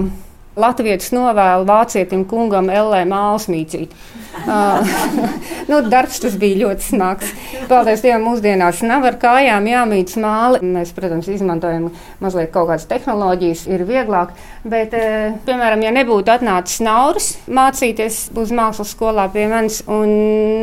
Latvijas 0.59 1.13
novēlu 1.15 1.63
vācietim 1.63 2.25
kungam 2.27 2.67
Ellē 2.67 3.05
māls 3.07 3.45
mīcīt. 3.47 3.93
Uh, 4.41 4.89
nu, 5.69 5.77
darbs 5.87 6.19
tas 6.19 6.35
bija 6.39 6.65
ļoti 6.65 6.87
smags. 6.89 7.29
Paldies 7.69 8.03
Dievam, 8.03 8.25
mūsdienās 8.27 8.81
nav 8.83 9.07
ar 9.07 9.15
kājām 9.21 9.69
jāmīt 9.71 10.11
māli. 10.19 10.59
Mēs, 10.73 10.91
protams, 10.97 11.29
izmantojam 11.31 11.87
mazliet 12.19 12.51
kaut 12.51 12.67
kādas 12.67 12.87
tehnoloģijas, 12.89 13.63
ir 13.71 13.85
vieglāk. 13.87 14.33
Bet, 14.67 14.97
uh, 14.97 15.37
piemēram, 15.47 15.85
ja 15.87 15.93
nebūtu 15.95 16.33
atnācis 16.35 16.83
Nauris 16.83 17.29
mācīties 17.47 18.19
uz 18.35 18.51
mākslas 18.55 18.91
skolā 18.91 19.29
pie 19.31 19.47
manis, 19.51 19.79
un, 19.87 20.11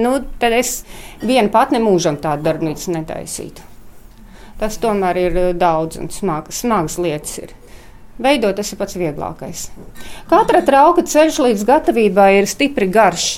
nu, 0.05 0.19
tad 0.43 0.59
es 0.59 0.83
vienu 1.23 1.49
pat 1.55 1.73
nemūžam 1.73 2.21
tādu 2.21 2.45
darbnīcu 2.51 2.93
netaisītu. 2.99 3.65
Tas 4.61 4.77
tomēr 4.83 5.23
ir 5.23 5.41
daudz 5.57 5.97
un 6.03 6.13
smagas, 6.13 6.61
smagas 6.61 6.99
lietas. 7.01 7.39
Ir. 7.47 7.57
Veidot 8.19 8.57
tas 8.59 8.73
ir 8.73 8.79
pats 8.81 8.99
vieglākais. 8.99 9.69
Katra 10.31 10.63
trauka 10.67 11.05
ceļš 11.07 11.41
līdz 11.45 11.67
gatavībai 11.69 12.31
ir 12.41 12.51
stipri 12.51 12.89
garš. 12.91 13.29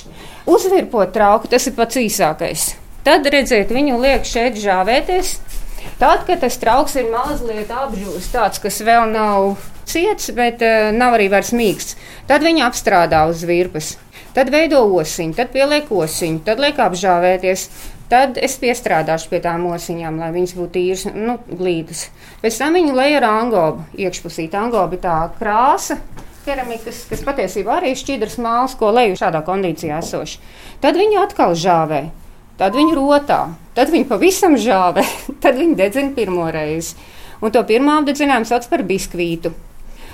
Uzvirpot 0.49 1.13
trauku 1.13 1.51
tas 1.51 1.67
ir 1.69 1.75
pats 1.77 1.99
īsākais. 2.01 2.71
Tad 3.05 3.25
redziet, 3.33 3.69
viņu 3.73 3.99
liek 4.01 4.25
šeit 4.25 4.57
žāvēties. 4.61 5.35
Tad, 6.01 6.25
kad 6.25 6.41
tas 6.41 6.57
trauks 6.61 6.95
ir 6.97 7.09
mazliet 7.13 7.69
apžūlis, 7.73 8.29
tāds, 8.33 8.61
kas 8.61 8.81
vēl 8.85 9.09
nav 9.13 9.55
ciets, 9.89 10.29
bet 10.37 10.61
uh, 10.65 10.89
nav 10.93 11.17
arī 11.17 11.27
vairs 11.29 11.51
mīksts, 11.57 11.97
tad 12.29 12.45
viņi 12.45 12.65
apstrādā 12.65 13.23
uz 13.29 13.43
virpas. 13.45 13.95
Tad 14.31 14.47
veido 14.53 14.79
osiņu, 14.95 15.35
tad 15.35 15.49
pieliek 15.51 15.89
osiņu, 15.91 16.43
tad 16.47 16.61
liek 16.63 16.77
apžāvēties. 16.79 17.65
Tad 18.11 18.35
es 18.43 18.57
piestrādāšu 18.59 19.29
pie 19.31 19.39
tām 19.39 19.63
osiņām, 19.71 20.17
lai 20.19 20.33
viņas 20.33 20.53
būtu 20.57 20.73
tīras, 20.75 21.05
nu, 21.15 21.37
glītas. 21.47 22.09
Pēc 22.41 22.57
tam 22.59 22.75
viņi 22.75 22.95
lej 22.97 23.15
ar 23.21 23.27
angobu 23.29 23.85
iekšpusī. 23.95 24.49
Angoba 24.59 24.97
ir 24.97 25.03
tā 25.05 25.15
krāsa, 25.37 25.95
keramikas, 26.43 27.05
kas 27.07 27.23
patiesībā 27.23 27.77
arī 27.77 27.93
ir 27.93 28.01
šķidrs 28.01 28.35
māls, 28.43 28.75
ko 28.75 28.91
leju 28.91 29.15
šādā 29.19 29.43
kondīcijā 29.47 30.01
esoši. 30.01 30.41
Tad 30.83 30.99
viņi 30.99 31.21
atkal 31.21 31.55
žāvē, 31.55 32.03
tad 32.59 32.75
viņi 32.75 32.97
rotā, 32.99 33.41
tad 33.77 33.93
viņi 33.93 34.09
pavisam 34.09 34.59
žāvē, 34.59 35.05
tad 35.43 35.59
viņi 35.61 35.77
dedzina 35.79 36.11
pirmo 36.17 36.49
reizi. 36.51 36.97
Un 37.41 37.55
to 37.55 37.63
pirmā 37.65 38.01
apdedzinājumu 38.01 38.49
sauc 38.49 38.67
par 38.69 38.83
biskvītu. 38.85 39.55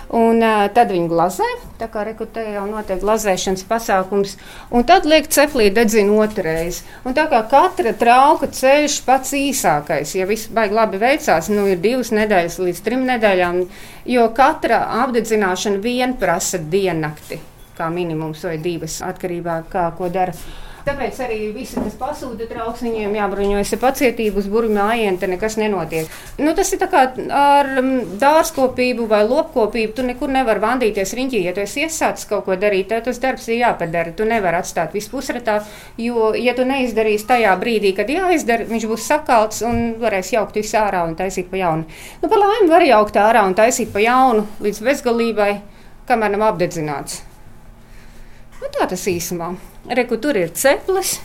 Un, 0.08 0.40
uh, 0.40 0.70
tad 0.72 0.94
viņi 0.94 1.10
glazē, 1.12 1.48
tā 1.82 1.90
kā 1.92 2.06
rekrutē 2.08 2.46
jau 2.54 2.62
notiek 2.70 3.02
glazēšanas 3.02 3.66
pasākums, 3.68 4.38
un 4.72 4.86
tad 4.88 5.04
liek 5.04 5.28
ceplī 5.28 5.66
dedzina 5.76 6.16
otrreiz. 6.24 6.80
Un 7.04 7.16
tā 7.18 7.26
kā 7.28 7.42
katra 7.52 7.92
trauka 7.92 8.48
ceļš 8.48 9.02
pats 9.04 9.36
īsākais, 9.36 10.14
ja 10.16 10.28
viss 10.30 10.48
baigi 10.48 10.78
labi 10.78 11.02
veicās, 11.02 11.50
nu 11.52 11.66
ir 11.68 11.82
divas 11.84 12.14
nedēļas 12.16 12.56
līdz 12.64 12.80
trim 12.86 13.04
nedēļām, 13.10 13.60
jo 14.08 14.30
katra 14.38 14.80
apdedzināšana 15.04 15.84
vien 15.84 16.16
prasa 16.16 16.62
diennakti, 16.62 17.42
kā 17.76 17.92
minimums 17.92 18.48
vai 18.48 18.56
divas 18.64 19.02
atkarībā 19.04 19.60
kā 19.74 19.90
ko 20.00 20.08
dara. 20.08 20.38
Tāpēc 20.88 21.18
arī 21.26 21.38
visi, 21.52 21.76
kas 21.76 21.98
pasūta 22.00 22.46
trauks, 22.48 22.86
viņiem 22.86 23.16
jābruņojas 23.18 23.74
ar 23.76 23.80
pacietību, 23.82 24.40
uz 24.40 24.46
burbuļu 24.48 24.76
mājiņu, 24.78 25.18
tad 25.20 25.32
nekas 25.34 25.58
nenotiek. 25.60 26.14
Nu, 26.40 26.54
tas 26.56 26.72
ir 26.72 26.80
kā 26.88 27.02
ar 27.36 27.70
mm, 27.82 28.16
dārzkopību 28.22 29.08
vai 29.12 29.20
lopkopību. 29.28 29.92
Tu 29.98 30.06
nekur 30.08 30.32
nevari 30.32 30.64
vandīties 30.64 31.14
riņķī. 31.18 31.44
Ja 31.44 31.54
tu 31.58 31.66
esi 31.66 31.84
iesācis 31.84 32.30
kaut 32.30 32.46
ko 32.48 32.56
darīt, 32.60 32.88
tad 32.94 33.08
tas 33.10 33.20
darbs 33.20 33.50
ir 33.52 33.60
jāpadara. 33.66 34.16
Tu 34.16 34.28
nevari 34.30 34.62
atstāt 34.62 34.96
visu 34.96 35.12
pusratā, 35.12 35.60
jo, 36.00 36.32
ja 36.40 36.56
tu 36.56 36.64
neizdarīsi 36.68 37.28
tajā 37.36 37.60
brīdī, 37.60 37.92
kad 37.98 38.08
jāizdara, 38.12 38.68
viņš 38.72 38.88
būs 38.88 39.12
sakalts 39.12 39.64
un 39.68 39.98
varēs 40.00 40.32
jaukt 40.38 40.56
visu 40.56 40.80
ārā 40.80 41.04
un 41.08 41.20
taisīt 41.20 41.52
pa 41.52 41.60
jaunu. 41.66 41.88
Nu, 42.24 42.32
par 42.32 42.46
laimi 42.46 42.72
var 42.72 42.88
jaukt 42.88 43.20
ārā 43.28 43.44
un 43.48 43.60
taisīt 43.60 43.92
pa 43.92 44.08
jaunu 44.08 44.48
līdz 44.64 44.86
bezgalībai, 44.88 45.56
kamēr 46.08 46.38
nav 46.38 46.54
apdedzināts. 46.54 47.27
Nu, 48.62 48.70
tā 48.74 48.88
tas 48.90 49.04
īsumā. 49.10 49.52
Reku, 49.98 50.18
tur 50.22 50.38
ir 50.40 50.54
ceplis. 50.58 51.18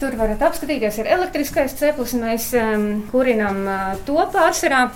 Tur 0.00 0.16
varat 0.18 0.42
apskatīties, 0.44 0.98
ir 1.00 1.10
elektriskais 1.16 1.76
ceplis. 1.78 2.12
Mēs 2.18 2.50
um, 2.60 2.88
kurinām 3.12 3.62
uh, 3.64 3.92
to 4.06 4.18
pārsvarā. 4.34 4.88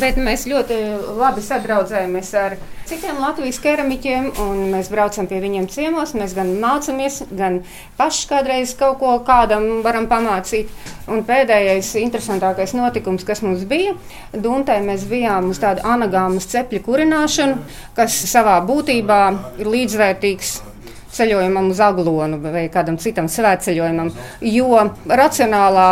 Bet 0.00 0.16
mēs 0.18 0.46
ļoti 0.50 0.76
labi 1.14 1.42
sadraudzējamies 1.44 2.30
ar 2.40 2.56
citiem 2.88 3.20
Latvijas 3.22 3.60
keramiķiem, 3.62 4.26
un 4.42 4.64
mēs 4.72 4.90
braucam 4.90 5.28
pie 5.30 5.38
viņiem 5.42 5.68
ciemos. 5.70 6.14
Mēs 6.18 6.34
gan 6.34 6.50
mācāmies, 6.62 7.20
gan 7.36 7.60
paši 7.98 8.26
kādreiz 8.32 8.74
kaut 8.78 8.98
ko 9.02 9.12
kādam 9.26 9.84
varam 9.86 10.08
pamācīt. 10.10 10.72
Un 11.06 11.22
pēdējais 11.28 11.92
interesantākais 12.02 12.74
notikums, 12.74 13.26
kas 13.28 13.44
mums 13.46 13.62
bija, 13.70 13.94
Duntē 14.34 14.80
mēs 14.82 15.06
bijām 15.10 15.52
uz 15.52 15.62
tādu 15.62 15.84
anagāmas 15.86 16.48
cepļu 16.50 16.82
kurināšanu, 16.84 17.58
kas 17.96 18.18
savā 18.32 18.58
būtībā 18.66 19.22
ir 19.62 19.74
līdzvērtīgs 19.76 20.54
ceļojumam 21.14 21.70
uz 21.70 21.80
Aglonu 21.84 22.40
vai 22.42 22.66
kādam 22.72 22.98
citam 22.98 23.28
svētceļojumam, 23.30 24.10
jo 24.50 24.86
racionālā 25.06 25.90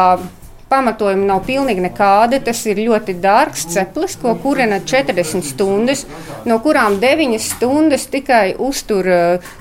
pamatojumi 0.72 1.28
nav 1.28 1.44
pilnīgi 1.46 1.84
nekādi. 1.84 2.40
Tas 2.44 2.64
ir 2.70 2.80
ļoti 2.80 3.18
dārgs 3.20 3.66
ceplis, 3.74 4.16
ko 4.20 4.34
kurina 4.42 4.80
40 4.80 5.44
stundas, 5.46 6.06
no 6.48 6.58
kurām 6.64 6.98
9 7.02 7.38
stundas 7.42 8.08
tikai 8.12 8.54
uztur 8.58 9.08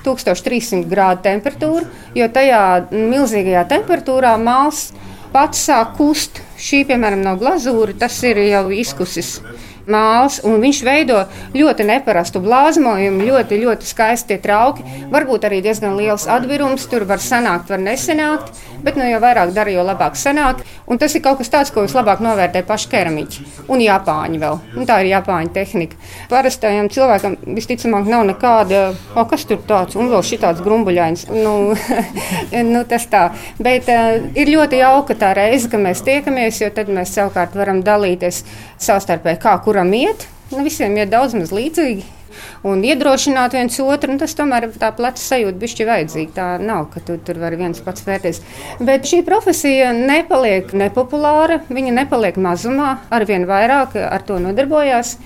1300 0.06 0.88
grādu 0.90 1.26
temperatūru, 1.28 1.88
jo 2.16 2.28
tajā 2.32 2.62
milzīgajā 2.90 3.66
temperatūrā 3.76 4.36
māls 4.40 4.88
pats 5.32 5.66
sāk 5.68 5.96
kust. 5.98 6.42
Šī, 6.62 6.84
piemēram, 6.86 7.24
nav 7.24 7.40
glazūra, 7.40 7.96
tas 7.98 8.20
ir 8.28 8.38
jau 8.46 8.68
izkusis 8.70 9.40
māls, 9.90 10.40
un 10.46 10.60
viņš 10.62 10.82
veido 10.86 11.22
ļoti 11.56 11.86
neparastu 11.88 12.42
blāzmojumu, 12.42 13.26
ļoti, 13.28 13.58
ļoti 13.62 13.88
skaisti 13.88 14.38
trauki. 14.42 14.84
Varbūt 15.12 15.46
arī 15.48 15.62
diezgan 15.64 15.96
liels 15.98 16.28
atvirums, 16.30 16.86
tur 16.90 17.06
var 17.08 17.22
sanākt, 17.22 17.70
var 17.72 17.82
nesenākt, 17.82 18.52
bet 18.82 18.98
nu, 18.98 19.06
jo 19.08 19.20
vairāk 19.22 19.54
dara, 19.56 19.72
jo 19.74 19.84
labāk 19.86 20.18
sanāk. 20.18 20.62
Un 20.86 21.00
tas 21.00 21.14
ir 21.14 21.22
kaut 21.24 21.40
kas 21.40 21.50
tāds, 21.52 21.72
ko 21.72 21.84
vislabāk 21.86 22.22
novērtē 22.24 22.64
paši 22.66 22.90
keramiķi 22.92 23.46
un 23.72 23.82
japāņi 23.82 24.40
vēl. 24.42 24.58
Un 24.76 24.88
tā 24.88 24.98
ir 25.02 25.12
japāņu 25.12 25.52
tehnika. 25.54 25.98
Parastajam 26.30 26.90
cilvēkam 26.92 27.36
visticamāk 27.56 28.08
nav 28.10 28.26
nekāda, 28.28 28.82
o, 29.14 29.24
kas 29.30 29.46
tur 29.48 29.62
tāds, 29.68 29.96
un 29.98 30.10
vēl 30.12 30.24
šitāds 30.26 30.62
grumbuļains. 30.64 31.28
Nu, 31.32 31.54
nu, 32.72 32.84
tas 32.88 33.06
tā. 33.12 33.28
Bet 33.62 33.88
uh, 33.92 34.18
ir 34.38 34.52
ļoti 34.52 34.82
jauka 34.82 35.16
tā 35.18 35.32
reize, 35.38 35.70
ka 35.72 35.80
mēs 35.80 36.04
tiekamies, 36.06 36.60
jo 36.62 36.70
tad 36.74 36.90
mēs 36.92 37.14
savukārt 37.16 37.56
varam 37.58 37.82
dalīties 37.86 38.42
savstarpēji, 38.82 39.40
kā 39.42 39.56
kuram 39.64 39.92
iet. 39.96 40.26
Nu, 40.52 40.64
visiem 40.66 40.96
ir 40.98 41.08
daudz 41.12 41.36
maz 41.38 41.54
līdzīgi. 41.54 42.04
Un 42.66 42.82
iedrošināt 42.86 43.56
viens 43.56 43.78
otru, 43.82 44.14
tas 44.20 44.34
tomēr 44.38 44.68
tā 44.80 44.92
pleca 44.96 45.20
sajūta 45.20 45.58
bišķi 45.60 45.86
vajadzīga. 45.88 46.32
Tā 46.36 46.46
nav, 46.62 46.86
ka 46.92 47.02
tu 47.04 47.18
tur 47.24 47.40
vari 47.42 47.58
viens 47.60 47.82
pats 47.84 48.06
vērties. 48.06 48.40
Bet 48.80 49.08
šī 49.10 49.22
profesija 49.26 49.90
nepaliek 49.96 50.72
nepopulāra, 50.76 51.60
viņa 51.72 51.96
nepaliek 52.02 52.38
mazumā, 52.40 52.94
arvien 53.12 53.46
vairāk 53.50 53.98
ar 54.06 54.24
to 54.28 54.38
nodarbojās. 54.42 55.16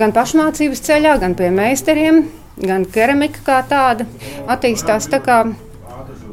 Gan 0.00 0.14
pašmācības 0.16 0.84
ceļā, 0.86 1.16
gan 1.22 1.38
pie 1.38 1.50
meistariem, 1.54 2.24
gan 2.60 2.86
keramika 2.86 3.44
kā 3.46 3.62
tāda 3.70 4.08
attīstās 4.50 5.10
tā 5.10 5.22
kā 5.24 5.42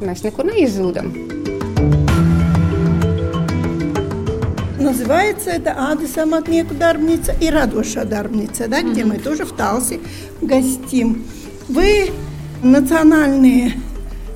mēs 0.02 0.24
nekur 0.26 0.48
neizzūdam. 0.52 1.37
Называется 4.88 5.50
это 5.50 5.74
«Ады 5.76 6.06
самотнеку 6.06 6.74
дарбница» 6.74 7.34
и 7.42 7.50
«Радоша 7.50 8.06
дарбница», 8.06 8.68
да, 8.68 8.80
где 8.80 9.04
мы 9.04 9.18
тоже 9.18 9.44
в 9.44 9.52
Талсе 9.52 10.00
гостим. 10.40 11.26
Вы 11.68 12.10
Национальные 12.62 13.74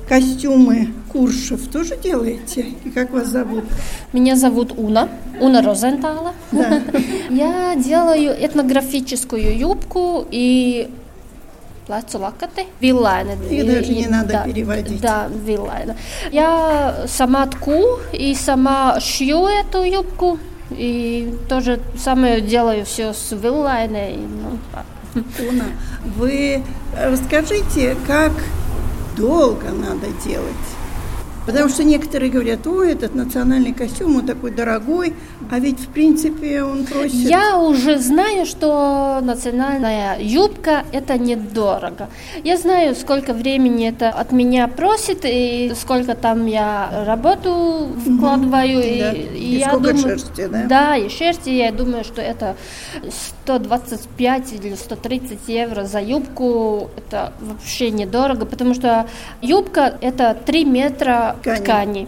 костюмы 0.07 0.89
Куршев 1.11 1.67
тоже 1.69 1.97
делаете? 1.97 2.67
И 2.85 2.91
как 2.91 3.11
вас 3.11 3.29
зовут? 3.29 3.63
Меня 4.13 4.35
зовут 4.35 4.77
Уна, 4.77 5.09
Уна 5.41 5.63
Розентала. 5.63 6.33
Да. 6.51 6.83
Я 7.31 7.73
делаю 7.75 8.35
этнографическую 8.39 9.57
юбку 9.57 10.23
и 10.29 10.87
плацу 11.85 12.19
лакаты, 12.19 12.65
виллайны. 12.79 13.37
И 13.49 13.63
даже 13.63 13.93
не 13.93 14.07
надо 14.07 14.43
переводить. 14.45 15.01
Да, 15.01 15.27
виллайны. 15.29 15.95
Я 16.31 17.05
сама 17.07 17.45
тку 17.47 17.99
и 18.11 18.35
сама 18.35 18.99
шью 18.99 19.47
эту 19.47 19.83
юбку. 19.83 20.39
И 20.71 21.37
тоже 21.49 21.79
самое 21.97 22.41
делаю 22.41 22.85
все 22.85 23.13
с 23.13 23.31
виллайной. 23.31 24.17
Ну, 24.17 25.23
Уна, 25.47 25.65
вы 26.17 26.63
расскажите, 26.99 27.95
как 28.07 28.31
долго 29.15 29.69
надо 29.69 30.07
делать? 30.25 30.65
Потому 31.45 31.69
что 31.69 31.83
некоторые 31.83 32.31
говорят, 32.31 32.65
ой, 32.67 32.93
этот 32.93 33.15
национальный 33.15 33.73
костюм, 33.73 34.17
он 34.17 34.25
такой 34.25 34.51
дорогой, 34.51 35.13
а 35.51 35.59
ведь 35.59 35.79
в 35.79 35.87
принципе 35.87 36.63
он 36.63 36.85
просит... 36.85 37.13
Я 37.13 37.57
уже 37.57 37.99
знаю, 37.99 38.45
что 38.45 39.19
национальная 39.21 40.19
юбка 40.19 40.83
это 40.93 41.17
недорого. 41.17 42.09
Я 42.43 42.57
знаю, 42.57 42.95
сколько 42.95 43.33
времени 43.33 43.89
это 43.89 44.09
от 44.09 44.31
меня 44.31 44.67
просит 44.67 45.21
и 45.25 45.73
сколько 45.79 46.15
там 46.15 46.45
я 46.45 47.03
работу 47.05 47.89
вкладываю. 47.99 48.79
Угу, 48.79 48.87
и, 48.87 48.99
да. 48.99 49.11
и, 49.11 49.37
и 49.37 49.55
я 49.57 49.67
сколько 49.69 49.93
думаю, 49.93 50.17
шерсти, 50.17 50.47
да? 50.47 50.63
Да, 50.67 50.97
и 50.97 51.09
шерсти, 51.09 51.49
я 51.49 51.71
думаю, 51.71 52.03
что 52.03 52.21
это 52.21 52.55
125 53.43 54.53
или 54.53 54.75
130 54.75 55.39
евро 55.47 55.83
за 55.83 55.99
юбку. 55.99 56.89
Это 56.95 57.33
вообще 57.41 57.91
недорого, 57.91 58.45
потому 58.45 58.73
что 58.73 59.07
юбка 59.41 59.97
это 60.01 60.37
3 60.45 60.65
метра 60.65 61.35
ткани. 61.41 61.57
ткани. 61.59 62.07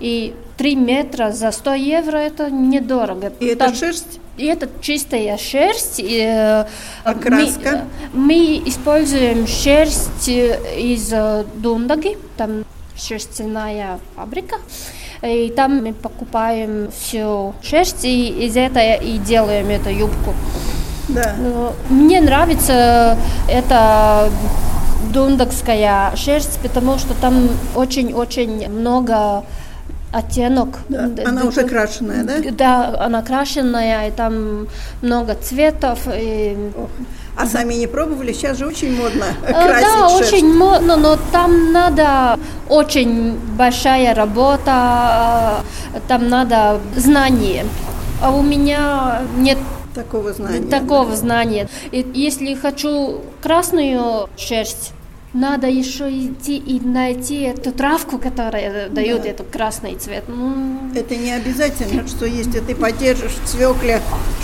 И 0.00 0.34
3 0.58 0.76
метра 0.76 1.32
за 1.32 1.50
100 1.50 1.74
евро 1.74 2.16
это 2.16 2.50
недорого. 2.50 3.32
И 3.40 3.46
это 3.46 3.74
шерсть? 3.74 4.20
И 4.36 4.44
это 4.44 4.68
чистая 4.80 5.36
шерсть. 5.38 5.98
И, 5.98 6.20
э, 6.20 6.64
Окраска? 7.02 7.84
Мы, 8.12 8.26
мы 8.26 8.62
используем 8.66 9.46
шерсть 9.46 10.28
из 10.28 11.12
э, 11.12 11.44
Дундаги, 11.56 12.16
там 12.36 12.64
шерстяная 12.96 13.98
фабрика. 14.14 14.56
И 15.22 15.52
там 15.54 15.82
мы 15.82 15.92
покупаем 15.92 16.90
всю 16.92 17.54
шерсть, 17.62 18.04
и 18.04 18.46
из 18.46 18.56
этого 18.56 18.94
и 18.94 19.18
делаем 19.18 19.68
эту 19.68 19.90
юбку. 19.90 20.34
Да. 21.08 21.34
Мне 21.88 22.20
нравится 22.20 23.16
это 23.48 24.30
дундакская 25.12 26.14
шерсть, 26.16 26.58
потому 26.62 26.98
что 26.98 27.14
там 27.14 27.48
очень-очень 27.74 28.68
много 28.68 29.44
оттенок. 30.12 30.78
Да, 30.88 31.08
она 31.26 31.44
уже 31.44 31.64
крашеная, 31.64 32.24
да? 32.24 32.50
Да, 32.52 33.04
она 33.04 33.22
крашеная, 33.22 34.08
и 34.08 34.10
там 34.10 34.68
много 35.02 35.34
цветов. 35.34 36.00
И... 36.14 36.56
А 37.40 37.46
сами 37.46 37.74
не 37.74 37.86
пробовали? 37.86 38.32
Сейчас 38.32 38.58
же 38.58 38.66
очень 38.66 38.96
модно 38.96 39.24
Э, 39.46 39.52
красить 39.52 39.86
Да, 39.86 40.08
шерсть. 40.08 40.32
очень 40.32 40.54
модно, 40.58 40.96
но 40.96 41.16
там 41.30 41.72
надо 41.72 42.36
очень 42.68 43.36
большая 43.56 44.12
работа, 44.14 45.62
э, 45.94 46.00
там 46.08 46.28
надо 46.28 46.80
знание. 46.96 47.64
А 48.20 48.32
у 48.32 48.42
меня 48.42 49.22
нет 49.36 49.58
Такого 49.94 50.32
знания. 50.32 50.66
такого 50.68 51.10
да. 51.10 51.16
знания. 51.16 51.68
И 51.92 52.04
если 52.14 52.54
хочу 52.54 53.20
красную 53.40 54.28
шерсть, 54.36 54.92
надо 55.38 55.68
еще 55.68 56.10
идти 56.10 56.56
и 56.56 56.80
найти 56.80 57.42
эту 57.42 57.72
травку, 57.72 58.18
которая 58.18 58.88
дает 58.88 59.22
Да. 59.22 59.28
этот 59.28 59.48
красный 59.50 59.94
цвет. 59.96 60.24
Ну, 60.28 60.90
Это 60.94 61.16
не 61.16 61.32
обязательно, 61.32 62.06
что 62.08 62.26
если 62.26 62.60
ты 62.60 62.74
подержишь 62.74 63.36
в 63.44 63.48
свекле 63.48 64.00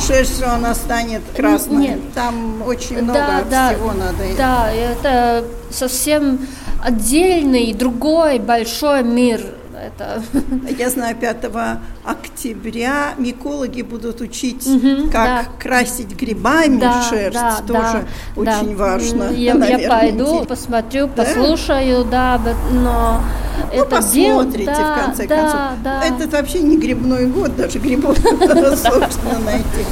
шерсть, 0.07 0.37
что 0.37 0.53
она 0.55 0.75
станет 0.75 1.23
красной. 1.37 1.77
Нет. 1.89 2.01
Там 2.15 2.63
очень 2.67 3.03
много 3.03 3.19
да, 3.19 3.45
да, 3.51 3.75
всего 3.75 3.93
надо. 3.93 4.25
Да, 4.37 4.71
это 4.73 5.45
совсем 5.71 6.39
отдельный, 6.83 7.73
другой 7.73 8.39
большой 8.39 9.03
мир. 9.03 9.41
Это 9.87 10.23
Я 10.79 10.89
знаю, 10.91 11.15
5 11.17 11.45
октября 12.05 13.15
микологи 13.19 13.83
будут 13.83 14.21
учить, 14.21 14.67
Мгм, 14.67 15.11
как 15.11 15.27
да. 15.27 15.45
красить 15.61 16.17
грибами 16.17 16.79
да, 16.81 17.03
шерсть. 17.03 17.39
да, 17.39 17.57
Тоже 17.67 18.07
да, 18.37 18.41
очень 18.61 18.77
да. 18.77 18.85
важно. 18.85 19.25
Я, 19.25 19.37
я 19.53 19.55
наверное, 19.55 19.89
пойду, 19.89 20.19
интересно. 20.25 20.47
посмотрю, 20.47 21.07
Да? 21.15 21.25
послушаю, 21.25 22.05
да, 22.05 22.41
но 22.73 23.21
Ну, 23.73 23.79
это 23.83 24.03
дел- 24.13 24.39
посмотрите, 24.39 24.71
да, 24.73 24.97
в 24.97 25.05
конце 25.05 25.27
да, 25.27 25.37
концов. 25.37 25.61
Да. 25.85 26.05
Этот 26.05 26.33
вообще 26.33 26.61
не 26.61 26.79
грибной 26.79 27.27
год, 27.27 27.55
даже 27.57 27.79
грибов 27.79 28.17
сложно 28.77 29.39
найти. 29.45 29.85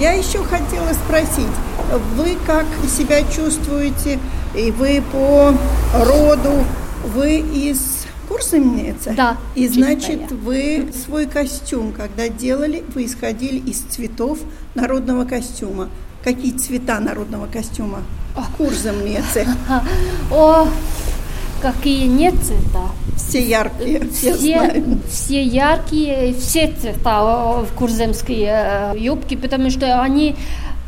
Я 0.00 0.12
еще 0.12 0.38
хотела 0.44 0.92
спросить, 0.92 1.48
вы 2.16 2.36
как 2.46 2.66
себя 2.88 3.22
чувствуете, 3.34 4.18
и 4.54 4.70
вы 4.70 5.02
по 5.12 5.52
роду, 6.04 6.64
вы 7.14 7.38
из 7.38 7.97
Курсамницы? 8.28 9.14
Да, 9.16 9.36
И 9.54 9.62
чистая. 9.66 9.84
значит, 9.84 10.32
вы 10.32 10.88
свой 11.04 11.26
костюм, 11.26 11.92
когда 11.92 12.28
делали, 12.28 12.84
вы 12.94 13.06
исходили 13.06 13.58
из 13.58 13.80
цветов 13.80 14.38
народного 14.74 15.24
костюма. 15.24 15.88
Какие 16.22 16.52
цвета 16.52 17.00
народного 17.00 17.46
костюма? 17.46 18.02
Курсамницы. 18.56 19.46
О, 20.30 20.68
какие 21.62 22.06
нет 22.06 22.34
цвета. 22.42 22.88
Все 23.16 23.40
яркие, 23.42 24.08
все, 24.10 24.36
Все, 24.36 24.84
все 25.10 25.42
яркие, 25.42 26.34
все 26.34 26.72
цвета 26.72 27.62
в 27.62 27.68
курземской 27.76 28.44
э, 28.46 28.92
юбке, 28.96 29.36
потому 29.36 29.70
что 29.70 30.00
они 30.02 30.36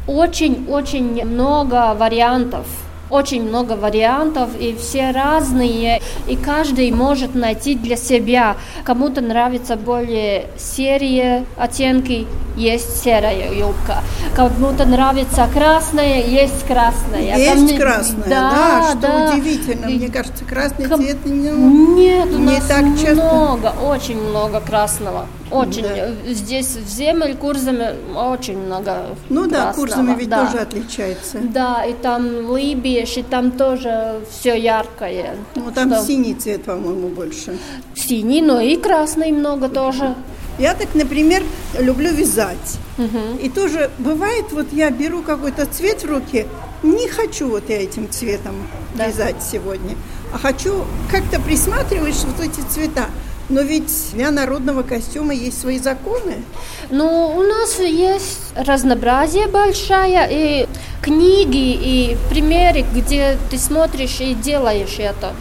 очень-очень 0.07 1.24
много 1.24 1.94
вариантов. 1.94 2.66
Очень 3.10 3.42
много 3.48 3.72
вариантов, 3.72 4.50
и 4.58 4.74
все 4.76 5.10
разные, 5.10 6.00
и 6.28 6.36
каждый 6.36 6.92
может 6.92 7.34
найти 7.34 7.74
для 7.74 7.96
себя. 7.96 8.56
Кому-то 8.84 9.20
нравится 9.20 9.76
более 9.76 10.46
серые 10.56 11.44
оттенки, 11.56 12.26
есть 12.56 13.02
серая 13.02 13.52
юбка. 13.52 13.98
Кому-то 14.36 14.84
нравится 14.86 15.48
красная, 15.52 16.22
есть 16.24 16.64
красная. 16.66 17.36
Есть 17.36 17.66
Кому- 17.76 17.80
красная, 17.80 18.28
да, 18.28 18.82
что 18.90 19.00
да. 19.00 19.32
удивительно. 19.34 19.86
Мне 19.88 20.08
кажется, 20.08 20.44
красный 20.44 20.86
Ком- 20.88 21.00
цвет 21.02 21.18
ну, 21.24 21.96
Нет, 21.96 22.26
у 22.32 22.38
не 22.38 22.44
нас 22.56 22.64
так 22.66 22.84
часто. 22.96 23.14
много, 23.14 23.72
очень 23.88 24.20
много 24.22 24.60
красного. 24.60 25.26
Очень. 25.50 25.82
Да. 25.82 25.88
Э, 25.96 26.14
Здесь 26.26 26.76
в 26.76 26.88
земле 26.88 27.34
Курзаме 27.34 27.94
очень 28.16 28.58
много 28.58 29.16
Ну 29.28 29.46
да, 29.46 29.62
красного, 29.72 29.72
Курзами 29.86 30.14
ведь 30.18 30.28
да. 30.28 30.46
тоже 30.46 30.58
отличается. 30.58 31.38
Да, 31.42 31.84
и 31.84 31.92
там 31.94 32.56
Либиеш, 32.56 33.16
и 33.16 33.22
там 33.22 33.50
тоже 33.52 34.20
все 34.30 34.54
яркое. 34.56 35.34
Ну 35.56 35.70
там 35.72 35.92
Что 35.92 36.04
синий 36.04 36.34
цвет, 36.34 36.62
по-моему, 36.64 37.08
больше. 37.08 37.56
Синий, 37.94 38.42
но 38.42 38.60
и 38.60 38.76
красный 38.76 39.32
много 39.32 39.68
тоже. 39.68 40.14
Я 40.58 40.74
так, 40.74 40.88
например, 40.94 41.42
люблю 41.78 42.12
вязать. 42.12 42.78
Мгм. 42.98 43.38
И 43.42 43.48
тоже 43.48 43.90
бывает, 43.98 44.46
вот 44.52 44.66
я 44.72 44.90
беру 44.90 45.22
какой-то 45.22 45.64
цвет 45.66 46.02
в 46.02 46.06
руки, 46.06 46.46
не 46.82 47.08
хочу 47.08 47.48
вот 47.48 47.64
я 47.68 47.82
этим 47.82 48.10
цветом 48.10 48.54
Да. 48.94 49.06
вязать 49.06 49.36
сегодня, 49.42 49.96
а 50.34 50.38
хочу 50.38 50.84
как-то 51.10 51.40
присматривать 51.40 52.14
вот 52.24 52.44
эти 52.44 52.60
цвета. 52.68 53.06
Но 53.50 53.62
ведь 53.62 54.12
для 54.14 54.30
народного 54.30 54.82
костюма 54.82 55.34
есть 55.34 55.60
свои 55.60 55.78
законы. 55.78 56.44
Ну, 56.88 57.34
у 57.36 57.42
нас 57.42 57.80
есть 57.80 58.38
разнообразие 58.54 59.48
большое, 59.48 60.28
и 60.30 60.68
книги, 61.02 61.74
и 61.74 62.16
примеры, 62.30 62.84
где 62.94 63.36
ты 63.50 63.58
смотришь 63.58 64.20
и 64.20 64.34
делаешь 64.34 64.96
это. 64.98 65.32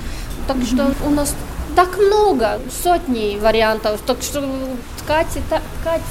Так 0.48 0.58
что 0.66 0.92
у 1.06 1.12
нас 1.12 1.36
так 1.76 1.98
много, 2.00 2.60
сотни 2.84 3.38
вариантов. 3.40 4.02
Так 4.06 4.24
что 4.24 4.44
ткать, 5.04 5.28
ткать. 5.82 6.02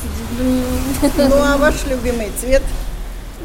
Ну 1.16 1.36
а 1.36 1.56
ваш 1.56 1.84
любимый 1.90 2.30
цвет? 2.40 2.62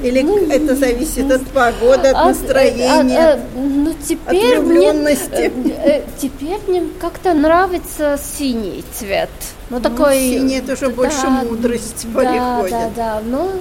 Или 0.02 0.52
это 0.52 0.76
зависит 0.76 1.32
от 1.32 1.46
погоды, 1.48 2.10
от 2.10 2.16
а- 2.16 2.26
настроения? 2.26 3.20
а- 3.20 3.34
а, 3.34 3.40
ну, 3.56 3.94
теперь 4.08 4.60
мне, 4.60 4.92
влюбленности. 4.92 5.32
э, 5.34 5.52
э, 5.86 6.02
теперь 6.20 6.60
мне 6.68 6.84
как-то 7.00 7.34
нравится 7.34 8.20
синий 8.38 8.84
цвет. 8.94 9.30
Ну, 9.70 9.80
такой... 9.80 10.18
синий 10.18 10.58
это 10.58 10.74
уже 10.74 10.90
больше 10.90 11.28
мудрость 11.28 12.06
да, 12.14 12.20
переходит. 12.22 12.72
Да, 12.72 12.90
да, 12.96 13.22
ну, 13.26 13.52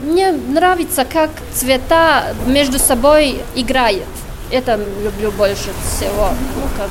мне 0.00 0.32
нравится, 0.32 1.06
как 1.10 1.30
цвета 1.54 2.34
между 2.46 2.78
собой 2.78 3.40
играют. 3.54 4.04
Это 4.50 4.78
люблю 5.02 5.32
больше 5.32 5.70
всего. 5.82 6.28
Ну, 6.56 6.62
как, 6.76 6.90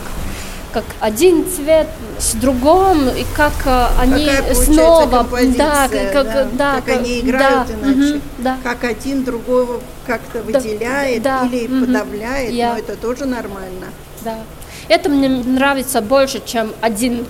как 0.75 0.83
один 0.99 1.45
цвет 1.49 1.87
с 2.19 2.33
другом, 2.33 3.07
и 3.07 3.25
как 3.33 3.53
э, 3.63 3.85
они 3.97 4.25
Какая 4.25 4.53
снова, 4.55 5.25
да, 5.57 5.87
как, 5.87 6.25
да, 6.25 6.47
да, 6.51 6.75
как 6.81 6.97
они 6.97 7.21
играют 7.21 7.67
да, 7.69 7.73
иначе, 7.75 8.13
мгм, 8.15 8.21
да. 8.39 8.57
как 8.61 8.83
один 8.83 9.23
другого 9.23 9.79
как-то 10.05 10.39
Да, 10.43 10.59
выделяет 10.59 11.23
да, 11.23 11.45
или 11.49 11.65
мгм. 11.67 11.85
подавляет, 11.85 12.51
Я- 12.51 12.73
но 12.73 12.79
это 12.79 12.97
тоже 12.97 13.23
нормально. 13.23 13.85
Да. 14.25 14.35
Это 14.89 15.07
мне 15.07 15.29
нравится 15.29 16.01
больше, 16.01 16.41
чем 16.45 16.73
один 16.81 17.25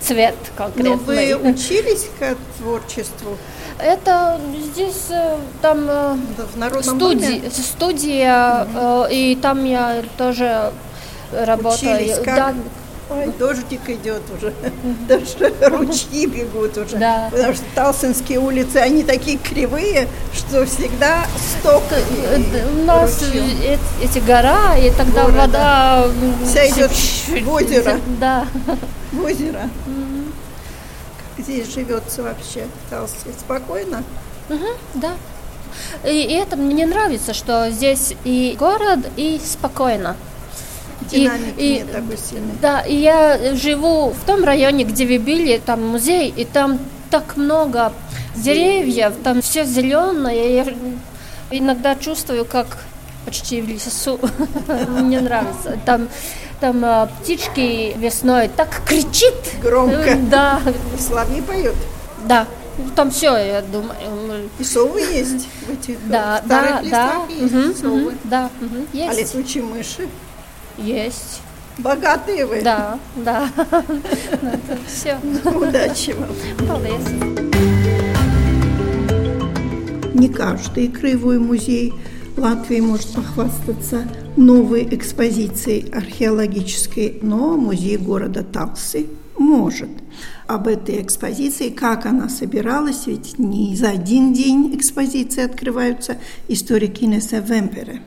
цвет 0.00 0.34
Но 0.58 0.64
конкретный. 0.64 1.34
вы 1.34 1.50
учились 1.52 2.08
к 2.18 2.34
творчеству 2.58 3.36
Это 3.78 4.40
здесь 4.72 5.06
э, 5.10 5.36
там 5.62 5.86
э, 5.88 6.16
в 6.54 6.58
народном 6.58 6.98
студия, 7.52 8.66
э, 8.74 9.06
и 9.12 9.38
там 9.40 9.64
я 9.64 10.02
тоже 10.18 10.72
работаю. 11.32 11.96
Учились, 11.96 12.16
как? 12.16 12.34
Да, 12.36 12.54
Ой, 13.10 13.32
дождик 13.38 13.88
идет 13.88 14.22
уже, 14.36 14.52
даже 15.08 15.52
ручьи 15.68 16.26
бегут 16.26 16.76
уже. 16.78 16.96
Да. 16.96 17.28
Потому 17.32 17.54
что 17.54 17.64
Талсинские 17.74 18.38
улицы, 18.38 18.76
они 18.76 19.02
такие 19.02 19.36
кривые, 19.38 20.06
что 20.32 20.64
всегда 20.66 21.26
сток 21.60 21.82
Э, 21.90 22.66
У 22.80 22.84
нас 22.84 23.20
ручьев. 23.22 23.44
э- 23.64 23.78
эти 24.04 24.18
гора, 24.20 24.76
и 24.76 24.90
тогда 24.90 25.22
Горы, 25.24 25.32
вода... 25.38 26.06
Вся 26.46 26.68
идет 26.68 26.90
в 27.44 27.52
озеро. 27.52 27.98
Да. 28.20 28.46
в 29.12 29.24
озеро. 29.24 29.68
Здесь 31.38 31.72
живется 31.72 32.22
вообще 32.22 32.66
в 32.86 32.90
Талсе? 32.90 33.14
Спокойно? 33.38 34.04
Мгм, 34.48 34.66
да. 34.94 35.14
И 36.04 36.22
это 36.32 36.56
мне 36.56 36.86
нравится, 36.86 37.32
что 37.34 37.70
здесь 37.70 38.14
и 38.24 38.54
город, 38.58 39.00
и 39.16 39.40
спокойно. 39.44 40.16
И- 41.12 41.20
Динамики 41.22 41.54
и- 41.60 41.74
нет 41.78 41.92
такой 41.92 42.16
сильной. 42.16 42.54
Да, 42.62 42.80
и 42.80 42.94
я 42.96 43.54
живу 43.54 44.10
в 44.10 44.24
том 44.26 44.44
районе, 44.44 44.84
где 44.84 45.06
вы 45.06 45.18
были, 45.18 45.60
там 45.64 45.86
музей, 45.86 46.32
и 46.36 46.44
там 46.44 46.78
так 47.10 47.36
много 47.36 47.92
деревьев, 48.36 49.14
там 49.24 49.42
все 49.42 49.64
зеленое. 49.64 50.54
Я 50.56 50.66
иногда 51.50 51.94
чувствую, 51.96 52.44
как 52.44 52.78
почти 53.24 53.60
в 53.60 53.68
лесу. 53.68 54.18
Мне 54.88 55.20
нравится. 55.20 55.78
Там, 55.84 56.08
там 56.60 56.80
а, 56.84 57.06
птички 57.20 57.94
весной 57.98 58.48
так 58.48 58.82
кричит. 58.86 59.34
Громко. 59.62 59.96
Э, 60.10 60.16
Да, 60.30 60.60
Соловьи 60.98 61.40
поют. 61.42 61.74
да. 62.26 62.46
Там 62.96 63.10
все, 63.10 63.36
я 63.36 63.60
думаю. 63.60 64.48
И 64.58 64.64
совы 64.64 65.00
есть 65.00 65.46
в 65.66 65.70
этих 65.70 65.98
Да, 66.08 66.40
старых 66.46 66.70
да, 66.76 66.80
листах 66.80 67.12
да. 67.28 67.34
есть 67.34 67.52
мгм, 67.52 67.74
совы. 67.74 68.00
мгм, 68.00 68.18
Да, 68.24 68.50
А 68.94 68.96
есть. 68.96 69.34
летучие 69.34 69.62
мыши? 69.64 70.08
Есть. 70.80 71.42
Богатые 71.78 72.46
вы. 72.46 72.62
Да, 72.62 72.98
да. 73.16 73.48
Все. 74.86 75.18
Удачи 75.44 76.12
вам. 76.12 76.30
Paldies. 76.68 77.50
Не 80.14 80.28
каждый 80.28 80.88
краевой 80.88 81.38
музей 81.38 81.94
Латвии 82.36 82.80
может 82.80 83.12
похвастаться 83.14 84.06
новой 84.36 84.88
экспозицией 84.94 85.90
археологической, 85.90 87.18
но 87.22 87.56
музей 87.56 87.96
города 87.96 88.42
Талсы 88.42 89.06
может. 89.38 89.90
Об 90.46 90.66
этой 90.66 91.02
экспозиции, 91.02 91.70
как 91.70 92.06
она 92.06 92.28
собиралась, 92.28 93.06
ведь 93.06 93.38
не 93.38 93.76
за 93.76 93.90
один 93.90 94.32
день 94.32 94.74
экспозиции 94.74 95.44
открываются 95.44 96.16
историки 96.48 97.04
Инесса 97.04 97.38
Вемпере. 97.38 98.02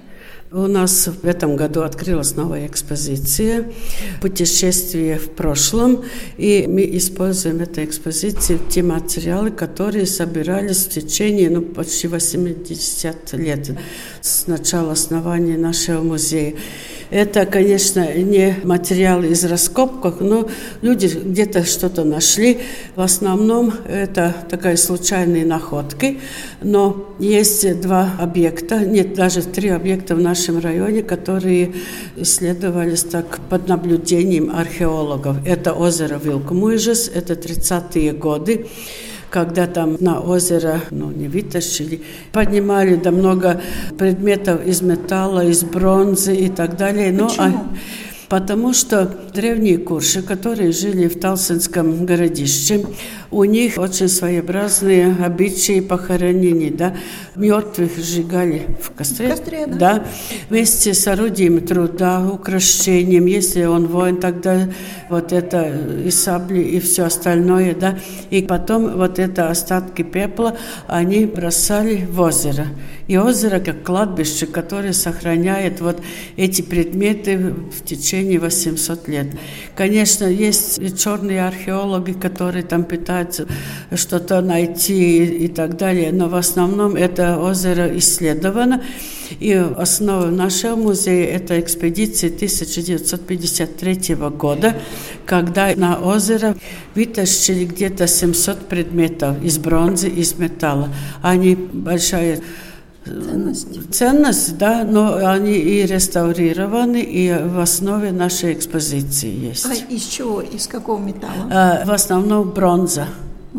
У 0.55 0.67
нас 0.67 1.07
в 1.07 1.25
этом 1.25 1.55
году 1.55 1.81
открылась 1.81 2.35
новая 2.35 2.67
экспозиция 2.67 3.73
«Путешествие 4.21 5.17
в 5.17 5.31
прошлом», 5.31 6.05
и 6.37 6.67
мы 6.67 6.87
используем 6.95 7.59
эту 7.61 7.83
экспозицию, 7.83 8.59
те 8.69 8.83
материалы, 8.83 9.49
которые 9.49 10.05
собирались 10.05 10.85
в 10.85 10.89
течение 10.89 11.49
ну, 11.49 11.63
почти 11.63 12.07
80 12.07 13.33
лет 13.33 13.71
с 14.21 14.45
начала 14.45 14.91
основания 14.91 15.57
нашего 15.57 16.03
музея. 16.03 16.53
Это, 17.13 17.45
конечно, 17.45 18.11
не 18.15 18.55
материалы 18.63 19.27
из 19.27 19.45
раскопок, 19.45 20.19
но 20.19 20.49
люди 20.81 21.05
где-то 21.05 21.63
что-то 21.63 22.03
нашли. 22.03 22.57
В 22.95 23.01
основном 23.01 23.71
это 23.87 24.33
такая 24.49 24.77
случайные 24.77 25.45
находки, 25.45 26.19
но 26.63 27.13
есть 27.19 27.81
два 27.81 28.09
объекта, 28.19 28.79
нет, 28.79 29.13
даже 29.13 29.43
три 29.43 29.69
объекта 29.69 30.15
в 30.15 30.21
нашем 30.21 30.57
районе, 30.57 31.03
которые 31.03 31.75
исследовались 32.17 33.03
так 33.03 33.39
под 33.47 33.67
наблюдением 33.67 34.49
археологов. 34.49 35.37
Это 35.45 35.73
озеро 35.73 36.17
Вилкмуйжес, 36.17 37.11
это 37.13 37.33
30-е 37.33 38.13
годы 38.13 38.65
когда 39.33 39.65
там 39.65 39.97
на 39.99 40.19
озеро, 40.19 40.81
ну, 40.91 41.09
не 41.09 41.27
вытащили, 41.27 42.03
поднимали 42.31 42.95
да 42.97 43.09
много 43.09 43.59
предметов 43.97 44.63
из 44.63 44.83
металла, 44.83 45.43
из 45.43 45.63
бронзы 45.63 46.35
и 46.35 46.49
так 46.49 46.77
далее. 46.77 47.11
Но, 47.11 47.31
а, 47.39 47.51
потому 48.33 48.73
что 48.73 49.05
древние 49.31 49.77
курши, 49.77 50.23
которые 50.23 50.71
жили 50.71 51.07
в 51.07 51.19
Талсинском 51.19 52.03
городище, 52.03 52.83
у 53.29 53.43
них 53.43 53.77
очень 53.77 54.07
своеобразные 54.07 55.15
обычаи 55.23 55.81
похоронений, 55.81 56.71
да. 56.71 56.95
Мертвых 57.35 57.95
сжигали 57.97 58.67
в 58.81 58.89
костре, 58.91 59.27
В 59.27 59.31
костре, 59.31 59.67
да. 59.67 59.75
да, 59.75 60.05
вместе 60.49 60.95
с 60.95 61.07
орудием 61.07 61.61
труда, 61.61 62.27
украшением. 62.27 63.27
Если 63.27 63.65
он 63.65 63.85
воин, 63.85 64.17
тогда 64.17 64.67
вот 65.09 65.31
это 65.31 65.71
и 66.03 66.09
сабли, 66.09 66.61
и 66.61 66.79
все 66.79 67.03
остальное, 67.03 67.75
да. 67.75 67.99
И 68.31 68.41
потом 68.41 68.97
вот 68.97 69.19
это 69.19 69.49
остатки 69.49 70.01
пепла 70.01 70.57
они 70.87 71.27
бросали 71.27 72.07
в 72.09 72.19
озеро. 72.19 72.65
И 73.07 73.17
озеро 73.17 73.59
как 73.59 73.83
кладбище, 73.83 74.45
которое 74.45 74.93
сохраняет 74.93 75.81
вот 75.81 76.01
эти 76.37 76.61
предметы 76.61 77.37
в 77.37 77.83
течение 77.83 78.22
800 78.37 79.07
лет. 79.07 79.27
Конечно, 79.75 80.25
есть 80.25 80.79
и 80.79 80.95
черные 80.95 81.45
археологи, 81.45 82.13
которые 82.13 82.63
там 82.63 82.83
пытаются 82.83 83.47
что-то 83.93 84.41
найти 84.41 85.25
и 85.25 85.47
так 85.47 85.77
далее, 85.77 86.11
но 86.11 86.29
в 86.29 86.35
основном 86.35 86.95
это 86.95 87.37
озеро 87.37 87.97
исследовано. 87.97 88.81
И 89.39 89.51
основа 89.53 90.27
нашего 90.27 90.75
музея– 90.75 91.27
это 91.35 91.59
экспедиция 91.59 92.29
1953 92.29 94.15
года, 94.15 94.75
когда 95.25 95.73
на 95.75 95.99
озеро 95.99 96.55
вытащили 96.95 97.65
где-то 97.65 98.07
700 98.07 98.67
предметов 98.67 99.43
из 99.43 99.57
бронзы, 99.57 100.09
из 100.09 100.37
металла. 100.37 100.89
Они 101.21 101.55
большая 101.55 102.41
Ценность. 103.05 103.91
ценность, 103.91 104.57
да, 104.57 104.83
но 104.83 105.15
они 105.15 105.53
и 105.53 105.85
реставрированы, 105.85 107.01
и 107.01 107.33
в 107.33 107.59
основе 107.59 108.11
нашей 108.11 108.53
экспозиции 108.53 109.29
есть. 109.29 109.65
А 109.65 109.73
из 109.73 110.03
чего? 110.05 110.41
Из 110.41 110.67
какого 110.67 110.99
металла? 110.99 111.49
А, 111.51 111.85
в 111.85 111.91
основном 111.91 112.51
бронза 112.51 113.07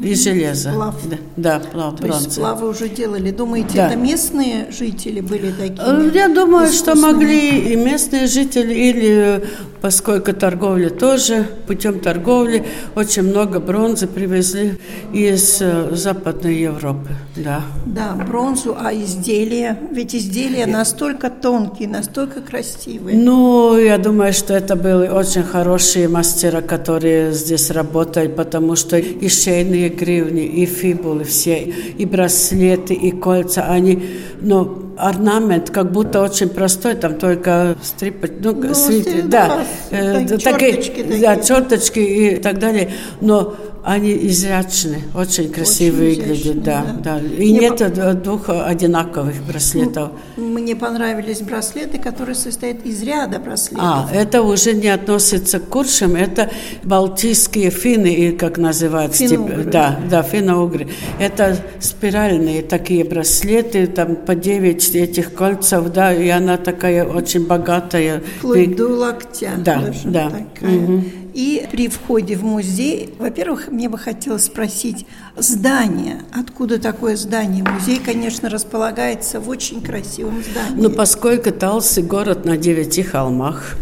и 0.03 0.15
железо. 0.15 0.73
Сплав. 0.73 0.95
Да, 1.09 1.17
да 1.37 1.61
плав, 1.61 1.97
То 2.01 2.07
есть 2.07 2.19
бронза. 2.19 2.31
сплавы 2.31 2.69
уже 2.69 2.89
делали. 2.89 3.31
Думаете, 3.31 3.75
Да. 3.77 3.87
это 3.89 3.97
местные 3.97 4.67
жители 4.71 5.21
были 5.21 5.51
такими? 5.53 6.09
Э, 6.09 6.11
Я 6.15 6.29
думаю, 6.29 6.73
что 6.73 6.95
могли 6.97 7.73
и 7.73 7.77
местные 7.77 8.27
жители, 8.27 8.75
или 8.75 9.45
поскольку 9.81 10.33
торговля 10.33 10.91
тоже, 10.91 11.47
путем 11.67 12.01
торговли 12.01 12.65
очень 12.97 13.23
много 13.23 13.61
бронзы 13.61 14.07
привезли 14.07 14.79
из 15.13 15.59
э, 15.61 15.95
Западной 15.95 16.57
Европы. 16.57 17.11
Да. 17.37 17.63
Да, 17.87 18.15
бронзу, 18.27 18.77
а 18.79 18.93
изделия? 18.95 19.79
Ведь 19.93 20.15
изделия 20.15 20.67
настолько 20.67 21.31
тонкие, 21.31 21.89
настолько 21.89 22.41
красивые. 22.41 23.17
Ну, 23.17 23.77
я 23.79 23.99
думаю, 23.99 24.33
что 24.33 24.55
это 24.55 24.75
были 24.77 25.09
очень 25.09 25.43
хорошие 25.43 26.09
мастера, 26.09 26.61
которые 26.63 27.33
здесь 27.33 27.71
работали, 27.71 28.29
потому 28.29 28.75
что 28.77 28.97
и 28.99 29.29
шейные 29.29 29.84
гривни, 29.89 30.45
и 30.45 30.67
фибулы 30.67 31.25
все, 31.25 31.73
и 31.99 32.05
браслеты, 32.05 32.95
и 32.95 33.11
кольца, 33.11 33.67
они, 33.69 34.03
ну, 34.41 34.94
орнамент 34.99 35.71
как 35.71 35.91
будто 35.93 36.23
очень 36.23 36.49
простой, 36.49 36.95
там 36.95 37.15
только 37.17 37.77
стрипать, 37.83 38.41
ну, 38.43 38.53
Ну, 38.53 38.75
свит- 38.75 39.07
сти- 39.07 39.23
да, 39.23 39.65
да, 39.91 39.97
э, 39.97 40.27
такие 40.39 40.73
такие, 40.75 41.21
да, 41.21 41.37
черточки 41.37 41.99
и 41.99 42.37
так 42.37 42.59
далее, 42.59 42.91
но 43.21 43.55
они 43.87 44.13
изящны, 44.29 45.03
очень 45.15 45.53
красиво 45.53 45.97
Очень 45.97 46.17
выглядят, 46.17 46.37
изящны, 46.39 46.61
да, 46.63 46.85
да. 47.03 47.19
да. 47.19 47.21
И 47.21 47.51
Мне 47.51 47.61
нет 47.61 47.77
по- 47.79 47.85
э, 47.85 48.15
двух 48.15 48.49
одинаковых 48.49 49.35
браслетов. 49.47 50.13
Мне 50.39 50.75
понравились 50.75 51.43
браслеты, 51.43 51.99
которые 51.99 52.35
состоят 52.35 52.87
из 52.87 53.03
ряда 53.03 53.39
браслетов. 53.39 53.85
А, 53.87 54.09
это 54.11 54.41
уже 54.41 54.73
не 54.73 54.89
относится 54.89 55.59
к 55.61 55.69
куршам, 55.69 56.17
это 56.17 56.49
балтийские 56.83 57.69
финны, 57.71 58.33
как 58.33 58.57
называются? 58.57 59.19
Финно-угры. 59.29 59.57
типа- 59.65 59.71
да, 59.71 60.01
да, 60.11 60.23
финно-угры. 60.23 60.89
Это 61.21 61.59
спиральные 61.81 62.63
такие 62.63 63.05
браслеты, 63.05 63.87
там 63.87 64.17
по 64.17 64.35
9 64.35 64.84
тысяч 64.91 65.11
этих 65.11 65.35
кольцев, 65.35 65.91
да, 65.93 66.13
и 66.13 66.29
она 66.29 66.57
такая 66.57 67.05
очень 67.05 67.47
богатая. 67.47 68.23
Вплоть 68.39 68.77
до 68.77 68.89
локтя. 68.89 69.53
Да, 69.59 69.93
да. 70.05 70.31
Такая. 70.31 70.79
Угу. 70.79 71.05
И 71.35 71.67
при 71.71 71.89
входе 71.89 72.37
в 72.37 72.45
музей, 72.45 73.13
во-первых, 73.19 73.69
мне 73.69 73.89
бы 73.89 73.99
хотелось 73.99 74.45
спросить, 74.45 75.05
здание, 75.37 76.23
откуда 76.33 76.79
такое 76.79 77.17
здание? 77.17 77.65
Музей, 77.65 77.99
конечно, 77.99 78.49
располагается 78.49 79.41
в 79.41 79.49
очень 79.49 79.81
красивом 79.83 80.43
здании. 80.43 80.81
Ну, 80.81 80.91
поскольку 80.91 81.51
Талсы 81.51 82.03
город 82.03 82.45
на 82.45 82.57
девяти 82.57 83.03
холмах, 83.03 83.75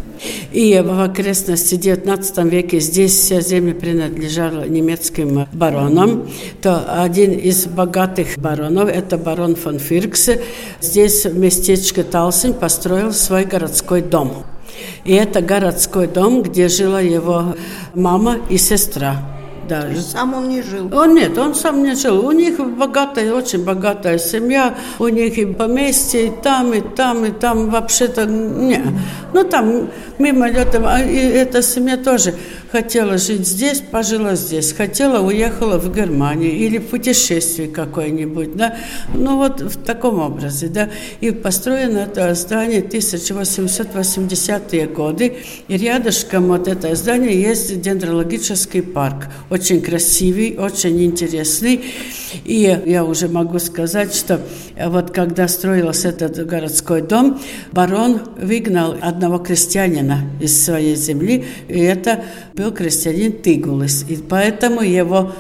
и 0.53 0.81
в 0.85 1.03
окрестности 1.03 1.75
XIX 1.75 2.49
веке 2.49 2.81
здесь 2.81 3.15
вся 3.15 3.41
земля 3.41 3.75
принадлежала 3.75 4.65
немецким 4.69 5.47
баронам. 5.53 6.29
То 6.61 7.03
один 7.03 7.33
из 7.33 7.67
богатых 7.67 8.39
баронов, 8.39 8.89
это 8.89 9.19
барон 9.19 9.57
фон 9.57 9.79
Фиркс, 9.79 10.31
здесь 10.81 11.25
в 11.25 11.39
местечке 11.39 12.03
Талсин 12.03 12.55
построил 12.55 13.13
свой 13.13 13.45
городской 13.45 14.03
дом. 14.03 14.45
И 15.05 15.13
это 15.13 15.41
городской 15.41 16.07
дом, 16.07 16.43
где 16.43 16.69
жила 16.69 17.01
его 17.01 17.57
мама 17.95 18.39
и 18.49 18.57
сестра. 18.57 19.32
Да. 19.69 19.89
сам 19.97 20.35
он 20.35 20.49
не 20.49 20.63
жил? 20.63 20.91
Он 20.95 21.15
нет, 21.15 21.39
он 21.39 21.55
сам 21.55 21.83
не 21.83 21.95
жил. 21.95 22.27
У 22.27 22.33
них 22.33 22.59
богатая, 22.59 23.33
очень 23.33 23.65
богатая 23.65 24.19
семья. 24.19 24.75
У 24.99 25.09
них 25.09 25.39
и 25.39 25.47
поместье, 25.47 26.27
и 26.27 26.31
там, 26.43 26.73
и 26.73 26.81
там, 26.81 27.25
и 27.25 27.31
там 27.31 27.71
вообще-то 27.71 28.27
не. 28.27 28.83
Ну, 29.33 29.45
там 29.45 29.89
мимолетом. 30.19 30.85
А 30.87 31.01
и 31.01 31.17
эта 31.17 31.63
семья 31.63 31.97
тоже 31.97 32.35
хотела 32.73 33.19
жить 33.19 33.47
здесь, 33.47 33.81
пожила 33.81 34.35
здесь. 34.35 34.73
Хотела, 34.73 35.21
уехала 35.21 35.79
в 35.79 35.95
Германию 35.95 36.53
или 36.53 36.79
в 36.79 36.87
путешествие 36.87 37.69
какое-нибудь, 37.69 38.57
да. 38.57 38.77
Ну, 39.15 39.37
вот 39.37 39.61
в 39.61 39.77
таком 39.85 40.21
образе, 40.21 40.69
да. 40.69 40.89
И 41.21 41.31
построено 41.31 41.99
это 41.99 42.35
здание 42.35 42.81
1880-е 42.81 44.87
годы. 44.87 45.37
И 45.69 45.77
рядышком 45.77 46.49
вот 46.49 46.67
это 46.67 46.95
здание 46.95 47.39
есть 47.41 47.81
дендрологический 47.83 48.83
парк. 48.83 49.27
Очень 49.51 49.83
красивый, 49.83 50.57
очень 50.57 51.05
интересный. 51.05 51.85
И 52.47 52.79
я 52.87 53.05
уже 53.05 53.29
могу 53.29 53.59
сказать, 53.59 54.15
что 54.15 54.41
вот 54.79 55.11
когда 55.11 55.49
строился 55.49 56.09
этот 56.09 56.47
городской 56.47 57.03
дом, 57.03 57.39
барон 57.73 58.23
выгнал 58.39 58.97
одного 59.01 59.39
крестьянина 59.39 60.31
из 60.41 60.65
своей 60.65 60.97
земли, 60.97 61.45
и 61.69 61.79
это 61.79 62.25
был 62.63 62.73
крестьянин 62.73 63.43
Тигулис. 63.43 64.05
И 64.09 64.17
поэтому 64.17 64.83
его 64.83 65.33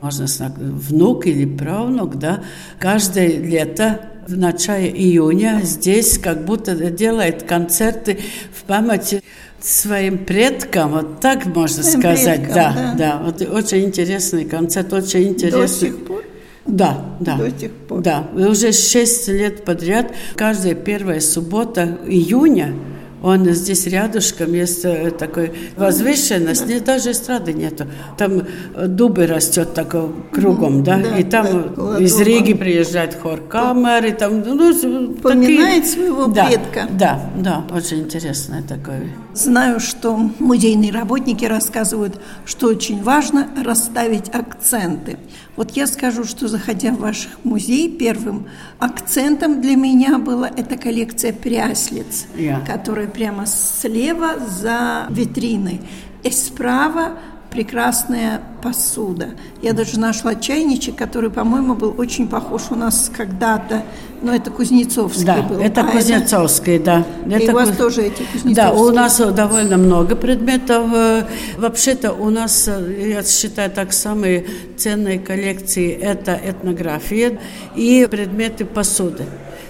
можно 0.00 0.26
сказать, 0.28 0.54
внук 0.56 1.26
или 1.26 1.44
правнук, 1.44 2.18
да, 2.18 2.42
каждое 2.78 3.28
лето 3.28 4.00
в 4.26 4.34
начале 4.34 4.88
июня 4.88 5.60
здесь 5.62 6.18
как 6.18 6.46
будто 6.46 6.74
делает 6.74 7.42
концерты 7.42 8.18
в 8.50 8.64
памяти 8.64 9.22
своим 9.60 10.24
предкам, 10.24 10.92
вот 10.92 11.20
так 11.20 11.44
можно 11.44 11.82
своим 11.82 12.00
сказать, 12.00 12.44
предкам, 12.44 12.54
да, 12.54 12.72
да, 12.72 12.94
да, 12.96 13.22
вот 13.22 13.42
очень 13.42 13.84
интересный 13.84 14.46
концерт, 14.46 14.90
очень 14.94 15.28
интересный. 15.28 15.60
До 15.60 15.68
сих 15.68 16.06
пор? 16.06 16.24
Да, 16.64 17.04
да. 17.20 17.36
До 17.36 17.50
сих 17.50 17.70
пор. 17.70 18.00
Да, 18.00 18.26
уже 18.34 18.72
шесть 18.72 19.28
лет 19.28 19.66
подряд, 19.66 20.12
каждая 20.34 20.74
первая 20.74 21.20
суббота 21.20 21.98
июня 22.06 22.74
он 23.22 23.46
здесь 23.50 23.86
рядышком 23.86 24.52
есть 24.54 24.84
э, 24.84 25.10
такой 25.10 25.52
возвышенность, 25.76 26.66
да. 26.66 26.80
даже 26.80 27.12
эстрады 27.12 27.52
нету. 27.52 27.86
Там 28.16 28.42
э, 28.74 28.86
дубы 28.86 29.26
растет 29.26 29.74
так 29.74 29.94
кругом, 30.32 30.82
да, 30.82 30.98
да 30.98 31.18
и 31.18 31.24
там 31.24 31.74
да, 31.76 31.98
из 31.98 32.18
Риги 32.20 32.54
приезжает 32.54 33.14
хор 33.14 33.40
камеры, 33.40 34.12
там, 34.12 34.40
ну, 34.40 35.14
Поминает 35.22 35.82
такие... 35.82 35.84
своего 35.84 36.26
да, 36.26 36.46
предка. 36.46 36.88
Да, 36.90 37.30
да, 37.36 37.64
очень 37.74 38.00
интересное 38.00 38.62
такое. 38.62 39.02
Знаю, 39.32 39.78
что 39.78 40.16
музейные 40.38 40.90
работники 40.90 41.44
рассказывают, 41.44 42.20
что 42.44 42.66
очень 42.66 43.02
важно 43.02 43.48
расставить 43.64 44.28
акценты. 44.34 45.18
Вот 45.56 45.70
я 45.72 45.86
скажу, 45.86 46.24
что 46.24 46.48
заходя 46.48 46.90
в 46.90 46.98
ваш 46.98 47.28
музей, 47.44 47.96
первым 47.96 48.48
акцентом 48.78 49.60
для 49.60 49.76
меня 49.76 50.18
была 50.18 50.48
эта 50.48 50.76
коллекция 50.76 51.32
пряслиц, 51.32 52.26
yeah. 52.34 52.64
которая 52.66 53.06
прямо 53.06 53.46
слева 53.46 54.38
за 54.38 55.06
витриной. 55.10 55.80
И 56.24 56.30
справа 56.30 57.18
прекрасная 57.50 58.40
посуда. 58.62 59.30
Я 59.60 59.72
даже 59.72 59.98
нашла 59.98 60.34
чайничек, 60.34 60.96
который, 60.96 61.30
по-моему, 61.30 61.74
был 61.74 61.94
очень 61.98 62.28
похож 62.28 62.62
у 62.70 62.74
нас 62.74 63.10
когда-то. 63.14 63.82
Но 64.22 64.34
это 64.34 64.50
Кузнецовский 64.50 65.24
да, 65.24 65.42
был. 65.42 65.60
это 65.60 65.80
а 65.80 65.84
Кузнецовский, 65.84 66.76
это... 66.76 67.04
да. 67.24 67.38
И 67.38 67.42
это 67.42 67.52
у 67.52 67.54
вас 67.54 67.68
Куз... 67.70 67.78
тоже 67.78 68.02
эти 68.02 68.22
Кузнецовские? 68.22 68.54
Да, 68.54 68.72
у 68.72 68.90
нас 68.90 69.18
довольно 69.18 69.78
много 69.78 70.14
предметов. 70.14 70.92
Э, 70.94 71.24
вообще-то 71.56 72.12
у 72.12 72.28
нас, 72.28 72.68
э, 72.68 73.12
я 73.12 73.22
считаю, 73.22 73.70
так 73.70 73.92
самые 73.92 74.44
ценные 74.76 75.18
коллекции– 75.18 75.90
это 76.02 76.38
этнография 76.42 77.38
и 77.74 78.06
предметы 78.10 78.66
посуды. 78.66 79.24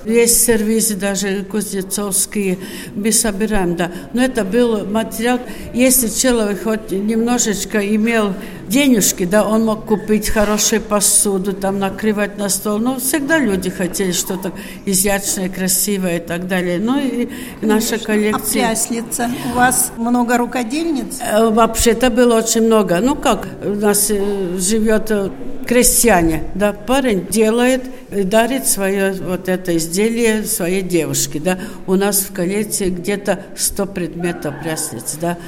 Есть 0.04 0.44
сервизы 0.44 0.96
даже 0.96 1.44
кузнецовские, 1.44 2.58
мы 2.94 3.12
собираем, 3.12 3.76
да. 3.76 3.90
Но 4.12 4.22
это 4.22 4.44
был 4.44 4.86
материал, 4.86 5.38
если 5.74 6.08
человек 6.08 6.62
хоть 6.62 6.90
немножечко 6.90 7.78
имел 7.94 8.34
денежки, 8.70 9.24
да, 9.24 9.46
он 9.46 9.64
мог 9.64 9.84
купить 9.84 10.30
хорошую 10.30 10.80
посуду, 10.80 11.52
там 11.52 11.78
накрывать 11.78 12.38
на 12.38 12.48
стол. 12.48 12.78
Но 12.78 12.98
всегда 12.98 13.38
люди 13.38 13.68
хотели 13.68 14.12
что-то 14.12 14.52
изящное, 14.86 15.48
красивое 15.48 16.18
и 16.18 16.20
так 16.20 16.46
далее. 16.46 16.78
Ну 16.78 16.98
и 16.98 17.28
наша 17.60 17.98
коллекция. 17.98 18.66
А 18.66 18.68
пряслица? 18.70 19.30
У 19.52 19.56
вас 19.56 19.92
много 19.96 20.38
рукодельниц? 20.38 21.18
Э, 21.20 21.50
вообще-то 21.50 22.10
было 22.10 22.38
очень 22.38 22.62
много. 22.62 23.00
Ну 23.00 23.16
как, 23.16 23.46
у 23.64 23.74
нас 23.74 24.10
э, 24.10 24.56
живет 24.58 25.10
э, 25.10 25.30
крестьяне, 25.70 26.42
да, 26.56 26.72
парень 26.72 27.28
делает 27.30 27.84
и 28.10 28.24
дарит 28.24 28.66
свое 28.66 29.12
вот 29.12 29.48
это 29.48 29.76
изделие 29.76 30.42
своей 30.42 30.82
девушке, 30.82 31.38
да. 31.38 31.60
У 31.86 31.94
нас 31.94 32.22
в 32.22 32.32
коллекции 32.32 32.90
где-то 32.90 33.44
100 33.56 33.86
предметов 33.86 34.54
пряслиц, 34.64 35.16
да. 35.20 35.38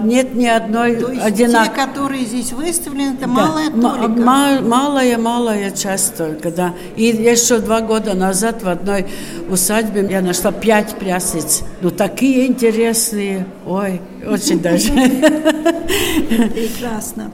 Нет 0.00 0.34
ни 0.34 0.46
одной 0.46 0.96
одинаковой. 0.96 1.68
те, 1.68 1.86
которые 1.86 2.24
здесь 2.24 2.50
выставлены, 2.50 3.14
это 3.14 3.20
да. 3.20 3.26
малая 3.28 3.70
толика? 3.70 4.20
малая, 4.20 5.16
малая 5.16 5.70
часть 5.70 6.16
только, 6.16 6.50
да. 6.50 6.74
И 6.96 7.04
еще 7.04 7.58
два 7.58 7.80
года 7.80 8.14
назад 8.14 8.64
в 8.64 8.68
одной 8.68 9.06
усадьбе 9.48 10.08
я 10.10 10.22
нашла 10.22 10.50
пять 10.50 10.96
пряслиц. 10.96 11.62
Ну, 11.82 11.92
такие 11.92 12.48
интересные. 12.48 13.46
Ой, 13.64 14.00
очень 14.26 14.60
даже. 14.60 14.88
Прекрасно. 16.28 17.30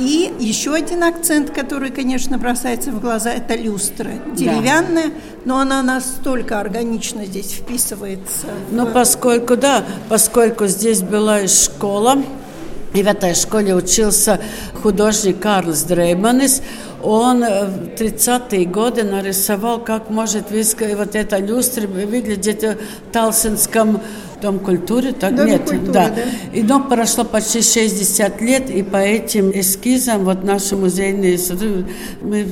И 0.00 0.32
еще 0.38 0.74
один 0.74 1.04
акцент, 1.04 1.50
который, 1.50 1.90
конечно, 1.90 2.38
бросается 2.38 2.90
в 2.90 3.00
глаза, 3.00 3.30
это 3.30 3.54
люстра. 3.54 4.12
Деревянная, 4.34 5.08
да. 5.08 5.12
но 5.44 5.58
она 5.58 5.82
настолько 5.82 6.58
органично 6.58 7.26
здесь 7.26 7.52
вписывается. 7.52 8.46
Ну, 8.70 8.86
в... 8.86 8.92
поскольку, 8.92 9.56
да, 9.56 9.84
поскольку 10.08 10.66
здесь 10.66 11.02
была 11.02 11.46
школа, 11.46 12.22
и 12.94 13.02
в 13.02 13.06
этой 13.06 13.34
школе 13.34 13.74
учился 13.74 14.40
художник 14.82 15.38
Карлс 15.38 15.82
Дрейманис. 15.82 16.62
Он 17.02 17.40
в 17.40 17.94
30-е 17.96 18.66
годы 18.66 19.04
нарисовал, 19.04 19.78
как 19.78 20.10
может 20.10 20.50
вот 20.50 21.14
эта 21.14 21.38
люстра 21.38 21.86
выглядеть 21.86 22.62
в 22.62 22.76
Талсинском 23.12 24.00
Дом 24.40 24.58
культуры, 24.58 25.12
так 25.12 25.34
Дом 25.34 25.46
нет, 25.46 25.62
культуры, 25.62 25.92
да. 25.92 26.08
да. 26.08 26.22
И 26.52 26.62
дом 26.62 26.88
прошло 26.88 27.24
почти 27.24 27.62
60 27.62 28.40
лет, 28.40 28.70
и 28.70 28.82
по 28.82 28.96
этим 28.96 29.50
эскизам 29.50 30.24
вот 30.24 30.44
наши 30.44 30.76
музейные 30.76 31.38
мы 32.22 32.46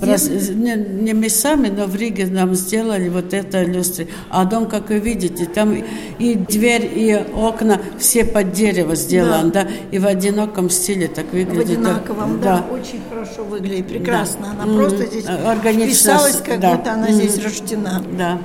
Раз, 0.00 0.28
не, 0.28 0.76
не 0.76 1.12
мы 1.12 1.28
сами, 1.28 1.68
но 1.68 1.86
в 1.86 1.96
Риге 1.96 2.26
нам 2.26 2.54
сделали 2.54 3.08
вот 3.08 3.34
это 3.34 3.64
люстры. 3.64 4.08
А 4.30 4.44
дом, 4.44 4.66
как 4.66 4.90
вы 4.90 4.98
видите, 4.98 5.44
там 5.44 5.74
и 6.18 6.34
дверь, 6.34 6.90
и 6.94 7.14
окна 7.34 7.80
все 7.98 8.24
под 8.24 8.52
дерево 8.52 8.94
сделаны, 8.94 9.50
да, 9.50 9.64
да 9.64 9.70
и 9.90 9.98
в 9.98 10.06
одиноком 10.06 10.70
стиле 10.70 11.08
так 11.08 11.32
выглядит. 11.32 11.68
В 11.68 11.70
одинаковом, 11.72 12.40
да, 12.40 12.58
да 12.58 12.74
очень 12.74 13.00
хорошо 13.08 13.44
выглядит, 13.44 13.88
прекрасно. 13.88 14.54
Да. 14.56 14.62
Она 14.62 14.72
mm-hmm. 14.72 14.78
просто 14.78 15.06
здесь 15.06 15.26
Органично, 15.26 15.86
вписалась, 15.86 16.36
как 16.36 16.60
да. 16.60 16.76
будто 16.76 16.92
она 16.92 17.08
mm-hmm. 17.08 17.12
здесь 17.12 17.44
рождена. 17.44 18.02
Да. 18.16 18.38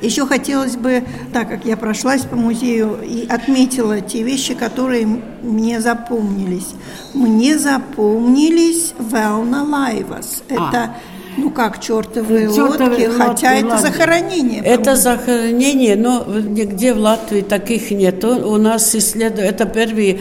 Еще 0.00 0.26
хотелось 0.26 0.76
бы, 0.76 1.04
так 1.32 1.48
как 1.48 1.64
я 1.64 1.76
прошлась 1.76 2.22
по 2.22 2.36
музею 2.36 2.98
и 3.02 3.26
отметила 3.28 4.00
те 4.00 4.22
вещи, 4.22 4.54
которые 4.54 5.06
мне 5.42 5.80
запомнились. 5.80 6.68
Мне 7.14 7.58
запомнились 7.58 8.94
Велна 8.98 9.64
Лайвас. 9.64 10.42
Это 10.48 10.94
ну 11.36 11.50
как 11.50 11.80
чертовые, 11.80 12.48
чертовые 12.52 13.08
лодки, 13.08 13.18
хотя 13.18 13.50
лодки, 13.52 13.66
это 13.66 13.78
захоронение. 13.78 14.62
Это 14.62 14.96
захоронение, 14.96 15.96
но 15.96 16.24
нигде 16.26 16.92
в 16.94 16.98
Латвии 16.98 17.42
таких 17.42 17.90
нет. 17.90 18.24
У 18.24 18.56
нас 18.56 18.94
исследуют, 18.94 19.48
это 19.48 19.64
первые 19.66 20.20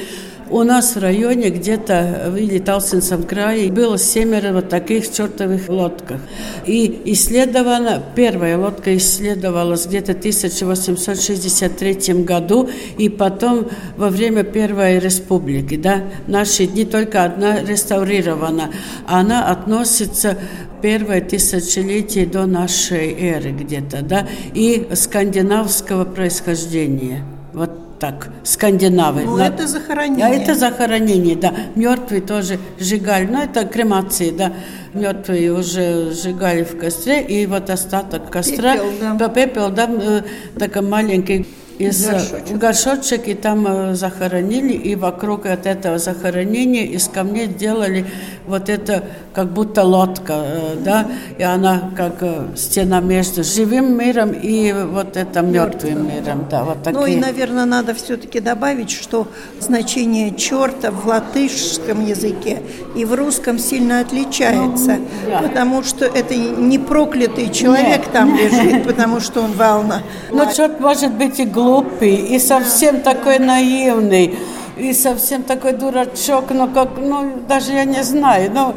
У 0.50 0.64
нас 0.64 0.96
в 0.96 1.00
районе 1.00 1.50
где-то 1.50 2.32
в 2.32 2.60
Талсинском 2.62 3.24
крае 3.24 3.70
было 3.70 3.98
семеро 3.98 4.54
вот 4.54 4.70
таких 4.70 5.12
чертовых 5.12 5.68
лодках. 5.68 6.22
И 6.66 7.02
исследована, 7.06 8.02
первая 8.16 8.58
лодка 8.58 8.96
исследовалась 8.96 9.88
где-то 9.88 10.14
в 10.14 10.20
1863 10.20 12.24
году, 12.24 12.70
и 12.98 13.10
потом 13.10 13.68
во 13.98 14.10
время 14.10 14.44
Первой 14.44 15.00
Республики. 15.00 15.76
Да, 15.76 16.04
наши 16.28 16.66
дни 16.66 16.86
только 16.86 17.26
одна 17.26 17.62
реставрирована. 17.62 18.72
Она 19.06 19.52
относится 19.52 20.38
первое 20.82 21.22
тысячелетие 21.22 22.26
до 22.26 22.46
нашей 22.46 23.14
эры 23.14 23.52
где-то, 23.52 24.02
да, 24.02 24.28
и 24.54 24.88
скандинавского 24.94 26.06
происхождения. 26.06 27.26
Вот 27.54 27.87
так, 28.00 28.30
скандинавы. 28.44 29.24
Ну, 29.24 29.38
На... 29.38 29.48
это 29.48 29.68
захоронение. 29.68 30.26
А 30.26 30.30
это 30.30 30.56
захоронение, 30.56 31.36
да. 31.36 31.54
Мертвые 31.76 32.22
тоже 32.22 32.60
сжигали. 32.80 33.26
Ну, 33.26 33.42
это 33.42 33.66
кремации, 33.66 34.32
да. 34.32 34.54
Мертвые 34.94 35.52
уже 35.52 36.12
сжигали 36.12 36.64
в 36.64 36.78
костре, 36.78 37.22
и 37.22 37.46
вот 37.46 37.70
остаток 37.70 38.30
костра, 38.30 38.74
пепел, 38.74 39.18
да. 39.18 39.30
пепел, 39.30 39.70
да, 39.70 39.90
э, 39.90 40.22
такой 40.58 40.82
маленький 40.82 41.48
из 41.78 42.06
горшочек. 42.06 42.58
горшочек, 42.58 43.28
и 43.28 43.34
там 43.34 43.68
э, 43.68 43.96
захоронили, 43.96 44.74
и 44.74 44.96
вокруг 44.96 45.46
от 45.46 45.66
этого 45.66 46.00
захоронения 46.00 46.86
из 46.86 47.08
камней 47.08 47.48
делали 47.48 48.06
вот 48.48 48.70
это, 48.70 49.04
как 49.38 49.48
будто 49.54 49.84
лодка, 49.84 50.34
э, 50.34 50.76
да, 50.84 51.08
и 51.38 51.44
она 51.44 51.92
как 51.96 52.16
э, 52.22 52.48
стена 52.56 53.00
между 53.00 53.44
живым 53.44 53.98
миром 53.98 54.32
и 54.32 54.74
вот 54.74 55.16
это 55.16 55.42
мертвым 55.42 56.08
миром, 56.08 56.48
да, 56.50 56.64
вот 56.64 56.84
такие. 56.84 57.00
Ну 57.00 57.06
и, 57.06 57.16
наверное, 57.16 57.66
надо 57.66 57.94
все-таки 57.94 58.40
добавить, 58.40 58.92
что 58.92 59.28
значение 59.60 60.36
черта 60.36 60.92
в 60.92 61.06
латышском 61.08 62.06
языке 62.06 62.62
и 62.96 63.06
в 63.06 63.14
русском 63.14 63.60
сильно 63.60 64.00
отличается, 64.00 64.98
ну, 64.98 65.30
да. 65.30 65.40
потому 65.48 65.84
что 65.84 66.06
это 66.06 66.36
не 66.36 66.80
проклятый 66.80 67.52
человек 67.52 68.00
Нет. 68.00 68.12
там 68.12 68.36
лежит, 68.42 68.84
потому 68.86 69.20
что 69.20 69.42
он 69.42 69.52
волна. 69.54 70.02
Ну, 70.32 70.44
черт 70.54 70.80
может 70.80 71.14
быть 71.14 71.40
и 71.40 71.46
глупый 71.46 71.78
глупый, 71.78 72.16
и 72.16 72.40
совсем 72.40 73.02
такой 73.02 73.40
наивный, 73.40 74.36
и 74.78 74.94
совсем 74.94 75.44
такой 75.44 75.74
дурачок, 75.74 76.52
но 76.52 76.68
как, 76.68 76.90
ну, 76.98 77.40
даже 77.48 77.74
я 77.74 77.86
не 77.86 78.04
знаю, 78.04 78.52
ну, 78.54 78.76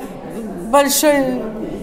большой 0.70 1.42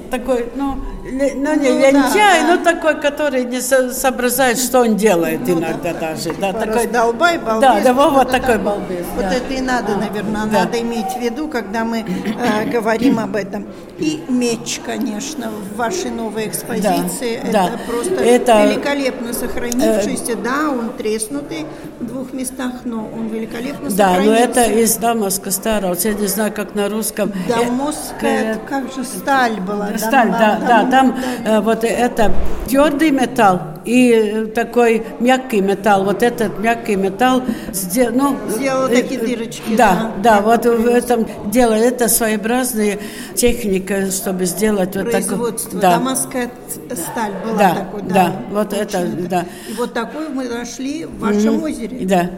такой, 0.10 0.46
ну, 0.56 0.78
ну, 1.12 1.56
не 1.56 1.70
ну, 1.70 1.80
лентяй, 1.80 2.42
да, 2.42 2.48
да. 2.48 2.56
но 2.56 2.64
такой, 2.64 3.00
который 3.00 3.46
не 3.46 3.62
со 3.62 3.94
соображает, 3.94 4.58
что 4.58 4.82
он 4.82 4.96
делает 4.96 5.42
ну, 5.48 5.60
иногда 5.60 5.94
да, 5.94 6.00
даже. 6.12 6.34
Да, 6.34 6.54
такой 6.54 6.88
долбай, 6.88 7.38
балбес. 7.38 7.62
Да, 7.62 7.82
да, 7.82 7.94
вот, 7.94 8.14
вот 8.14 8.32
такой 8.32 8.58
балбес. 8.58 9.06
Вот 9.16 9.24
да. 9.24 9.34
это 9.34 9.54
и 9.54 9.62
надо, 9.62 9.96
наверное, 9.96 10.46
да. 10.46 10.66
надо 10.66 10.82
иметь 10.82 11.14
в 11.18 11.20
виду, 11.20 11.48
когда 11.48 11.86
мы 11.86 12.00
э, 12.00 12.70
говорим 12.72 13.20
об 13.20 13.36
этом. 13.36 13.68
И 14.00 14.22
меч, 14.28 14.80
конечно, 14.86 15.50
в 15.50 15.78
вашей 15.78 16.12
новой 16.12 16.48
экспозиции. 16.48 17.40
Да, 17.52 17.68
это 17.68 17.78
да. 17.78 17.80
просто 17.88 18.16
это, 18.16 18.66
великолепно 18.68 19.34
сохранившийся. 19.34 20.34
Э, 20.34 20.36
да, 20.36 20.70
он 20.70 20.90
треснутый 20.98 21.66
в 22.00 22.06
двух 22.06 22.34
местах, 22.34 22.74
но 22.84 23.10
он 23.14 23.28
великолепно 23.28 23.90
да, 23.90 24.10
сохранился. 24.10 24.48
Да, 24.48 24.62
но 24.62 24.68
это 24.68 24.72
из 24.82 24.96
Дамаска 24.98 25.52
старого. 25.52 25.96
Я 26.00 26.14
не 26.14 26.28
знаю, 26.28 26.52
как 26.54 26.76
на 26.76 26.90
русском. 26.90 27.32
Дамосская, 27.48 28.56
э, 28.56 28.58
как 28.68 28.94
же 28.94 29.04
сталь 29.04 29.60
была. 29.62 29.98
Сталь, 29.98 30.32
да, 30.32 30.60
да, 30.68 30.84
да 30.84 30.97
там 30.98 31.16
э, 31.46 31.60
вот 31.62 31.84
это 31.84 32.34
твердый 32.68 33.12
металл 33.12 33.62
и 33.86 34.52
такой 34.54 35.04
мягкий 35.20 35.62
металл. 35.62 36.04
Вот 36.04 36.24
этот 36.24 36.58
мягкий 36.60 36.96
металл 36.96 37.44
сделал, 37.72 38.16
ну, 38.16 38.36
сделал 38.50 38.90
такие 38.90 39.20
дырочки. 39.20 39.76
Да, 39.76 40.12
да, 40.18 40.38
да 40.38 40.42
вот 40.42 40.66
в 40.66 40.88
этом 40.88 41.28
дело 41.52 41.74
это 41.74 42.08
своеобразная 42.08 42.98
техника, 43.36 44.10
чтобы 44.10 44.46
сделать 44.46 44.96
вот 44.96 45.12
такой. 45.12 45.54
Да. 45.74 45.98
Дамасская 45.98 46.50
сталь 46.94 47.34
была 47.44 47.58
да, 47.58 47.76
такой. 47.76 48.02
Да, 48.02 48.14
да, 48.14 48.36
вот 48.52 48.74
это, 48.74 49.06
да. 49.30 49.46
И 49.70 49.74
вот 49.74 49.94
такой 49.94 50.30
мы 50.30 50.50
нашли 50.50 51.06
в 51.06 51.20
вашем 51.20 51.58
mm-hmm. 51.58 51.64
озере. 51.64 51.98
Да. 52.06 52.30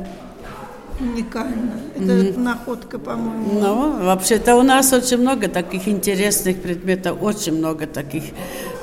Уникально. 1.00 1.72
Это 1.96 2.04
mm-hmm. 2.04 2.40
находка, 2.40 3.00
по-моему. 3.00 3.60
Ну, 3.60 4.06
вообще-то 4.06 4.56
у 4.56 4.64
нас 4.64 4.92
очень 4.92 5.18
много 5.18 5.48
таких 5.48 5.88
интересных 5.88 6.62
предметов, 6.62 7.18
очень 7.22 7.54
много 7.54 7.88
таких 7.88 8.24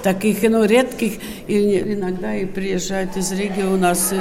таких 0.07 0.49
ну, 0.49 0.65
редких, 0.65 1.15
и 1.49 1.81
иногда 1.95 2.33
и 2.33 2.45
приезжают 2.45 3.17
из 3.17 3.33
Риги 3.33 3.63
у 3.63 3.77
нас, 3.77 4.15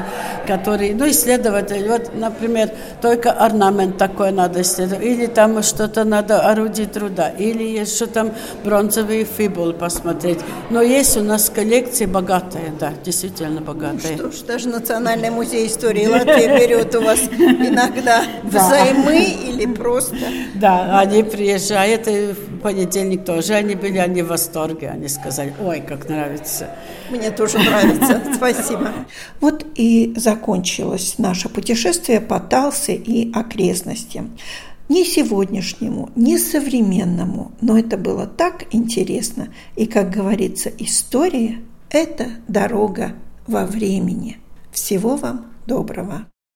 которые, 0.47 0.95
ну, 0.95 1.07
исследователи, 1.07 1.87
вот, 1.87 2.09
например, 2.15 2.71
только 3.03 3.31
орнамент 3.31 3.95
такой 3.95 4.31
надо 4.31 4.63
исследовать, 4.63 5.05
или 5.05 5.27
там 5.27 5.61
что-то 5.61 6.03
надо 6.03 6.39
орудие 6.39 6.87
труда, 6.87 7.29
или 7.29 7.61
есть 7.61 7.95
что 7.95 8.07
там 8.07 8.31
бронзовый 8.63 9.25
фибул 9.25 9.73
посмотреть. 9.73 10.39
Но 10.71 10.81
есть 10.81 11.17
у 11.17 11.21
нас 11.21 11.51
коллекции 11.51 12.07
богатые, 12.07 12.73
да, 12.79 12.91
действительно 13.03 13.61
богатые. 13.61 14.17
Ну, 14.17 14.31
что 14.31 14.31
ж, 14.31 14.41
даже 14.41 14.69
Национальный 14.69 15.29
музей 15.29 15.67
истории 15.67 16.07
Латвии 16.07 16.47
берет 16.59 16.95
у 16.95 17.01
вас 17.01 17.19
иногда 17.19 18.23
взаймы 18.41 19.23
или 19.23 19.67
просто... 19.67 20.17
Да, 20.55 20.99
они 20.99 21.21
приезжают, 21.21 22.07
и 22.07 22.33
понедельник 22.65 23.23
тоже 23.25 23.53
они 23.53 23.75
были, 23.75 23.99
они 23.99 24.23
в 24.23 24.29
восторге, 24.29 24.89
они 24.89 25.07
сказали, 25.07 25.53
ой, 25.61 25.81
как 25.81 26.09
нравится. 26.09 26.71
Мне 27.11 27.29
тоже 27.29 27.59
нравится. 27.59 28.19
Спасибо. 28.35 28.91
Вот 29.39 29.63
и 29.75 30.13
закончилось 30.15 31.19
наше 31.19 31.47
путешествие 31.47 32.21
по 32.21 32.39
Талсе 32.39 32.95
и 32.95 33.31
окрестностям. 33.31 34.35
Не 34.89 35.05
сегодняшнему, 35.05 36.09
не 36.15 36.39
современному, 36.39 37.51
но 37.61 37.77
это 37.77 37.97
было 37.97 38.25
так 38.25 38.65
интересно. 38.71 39.49
И, 39.75 39.85
как 39.85 40.09
говорится, 40.09 40.71
история– 40.79 41.59
это 41.91 42.29
дорога 42.47 43.13
во 43.45 43.67
времени. 43.67 44.39
Всего 44.71 45.17
вам 45.17 45.53
доброго. 45.67 46.25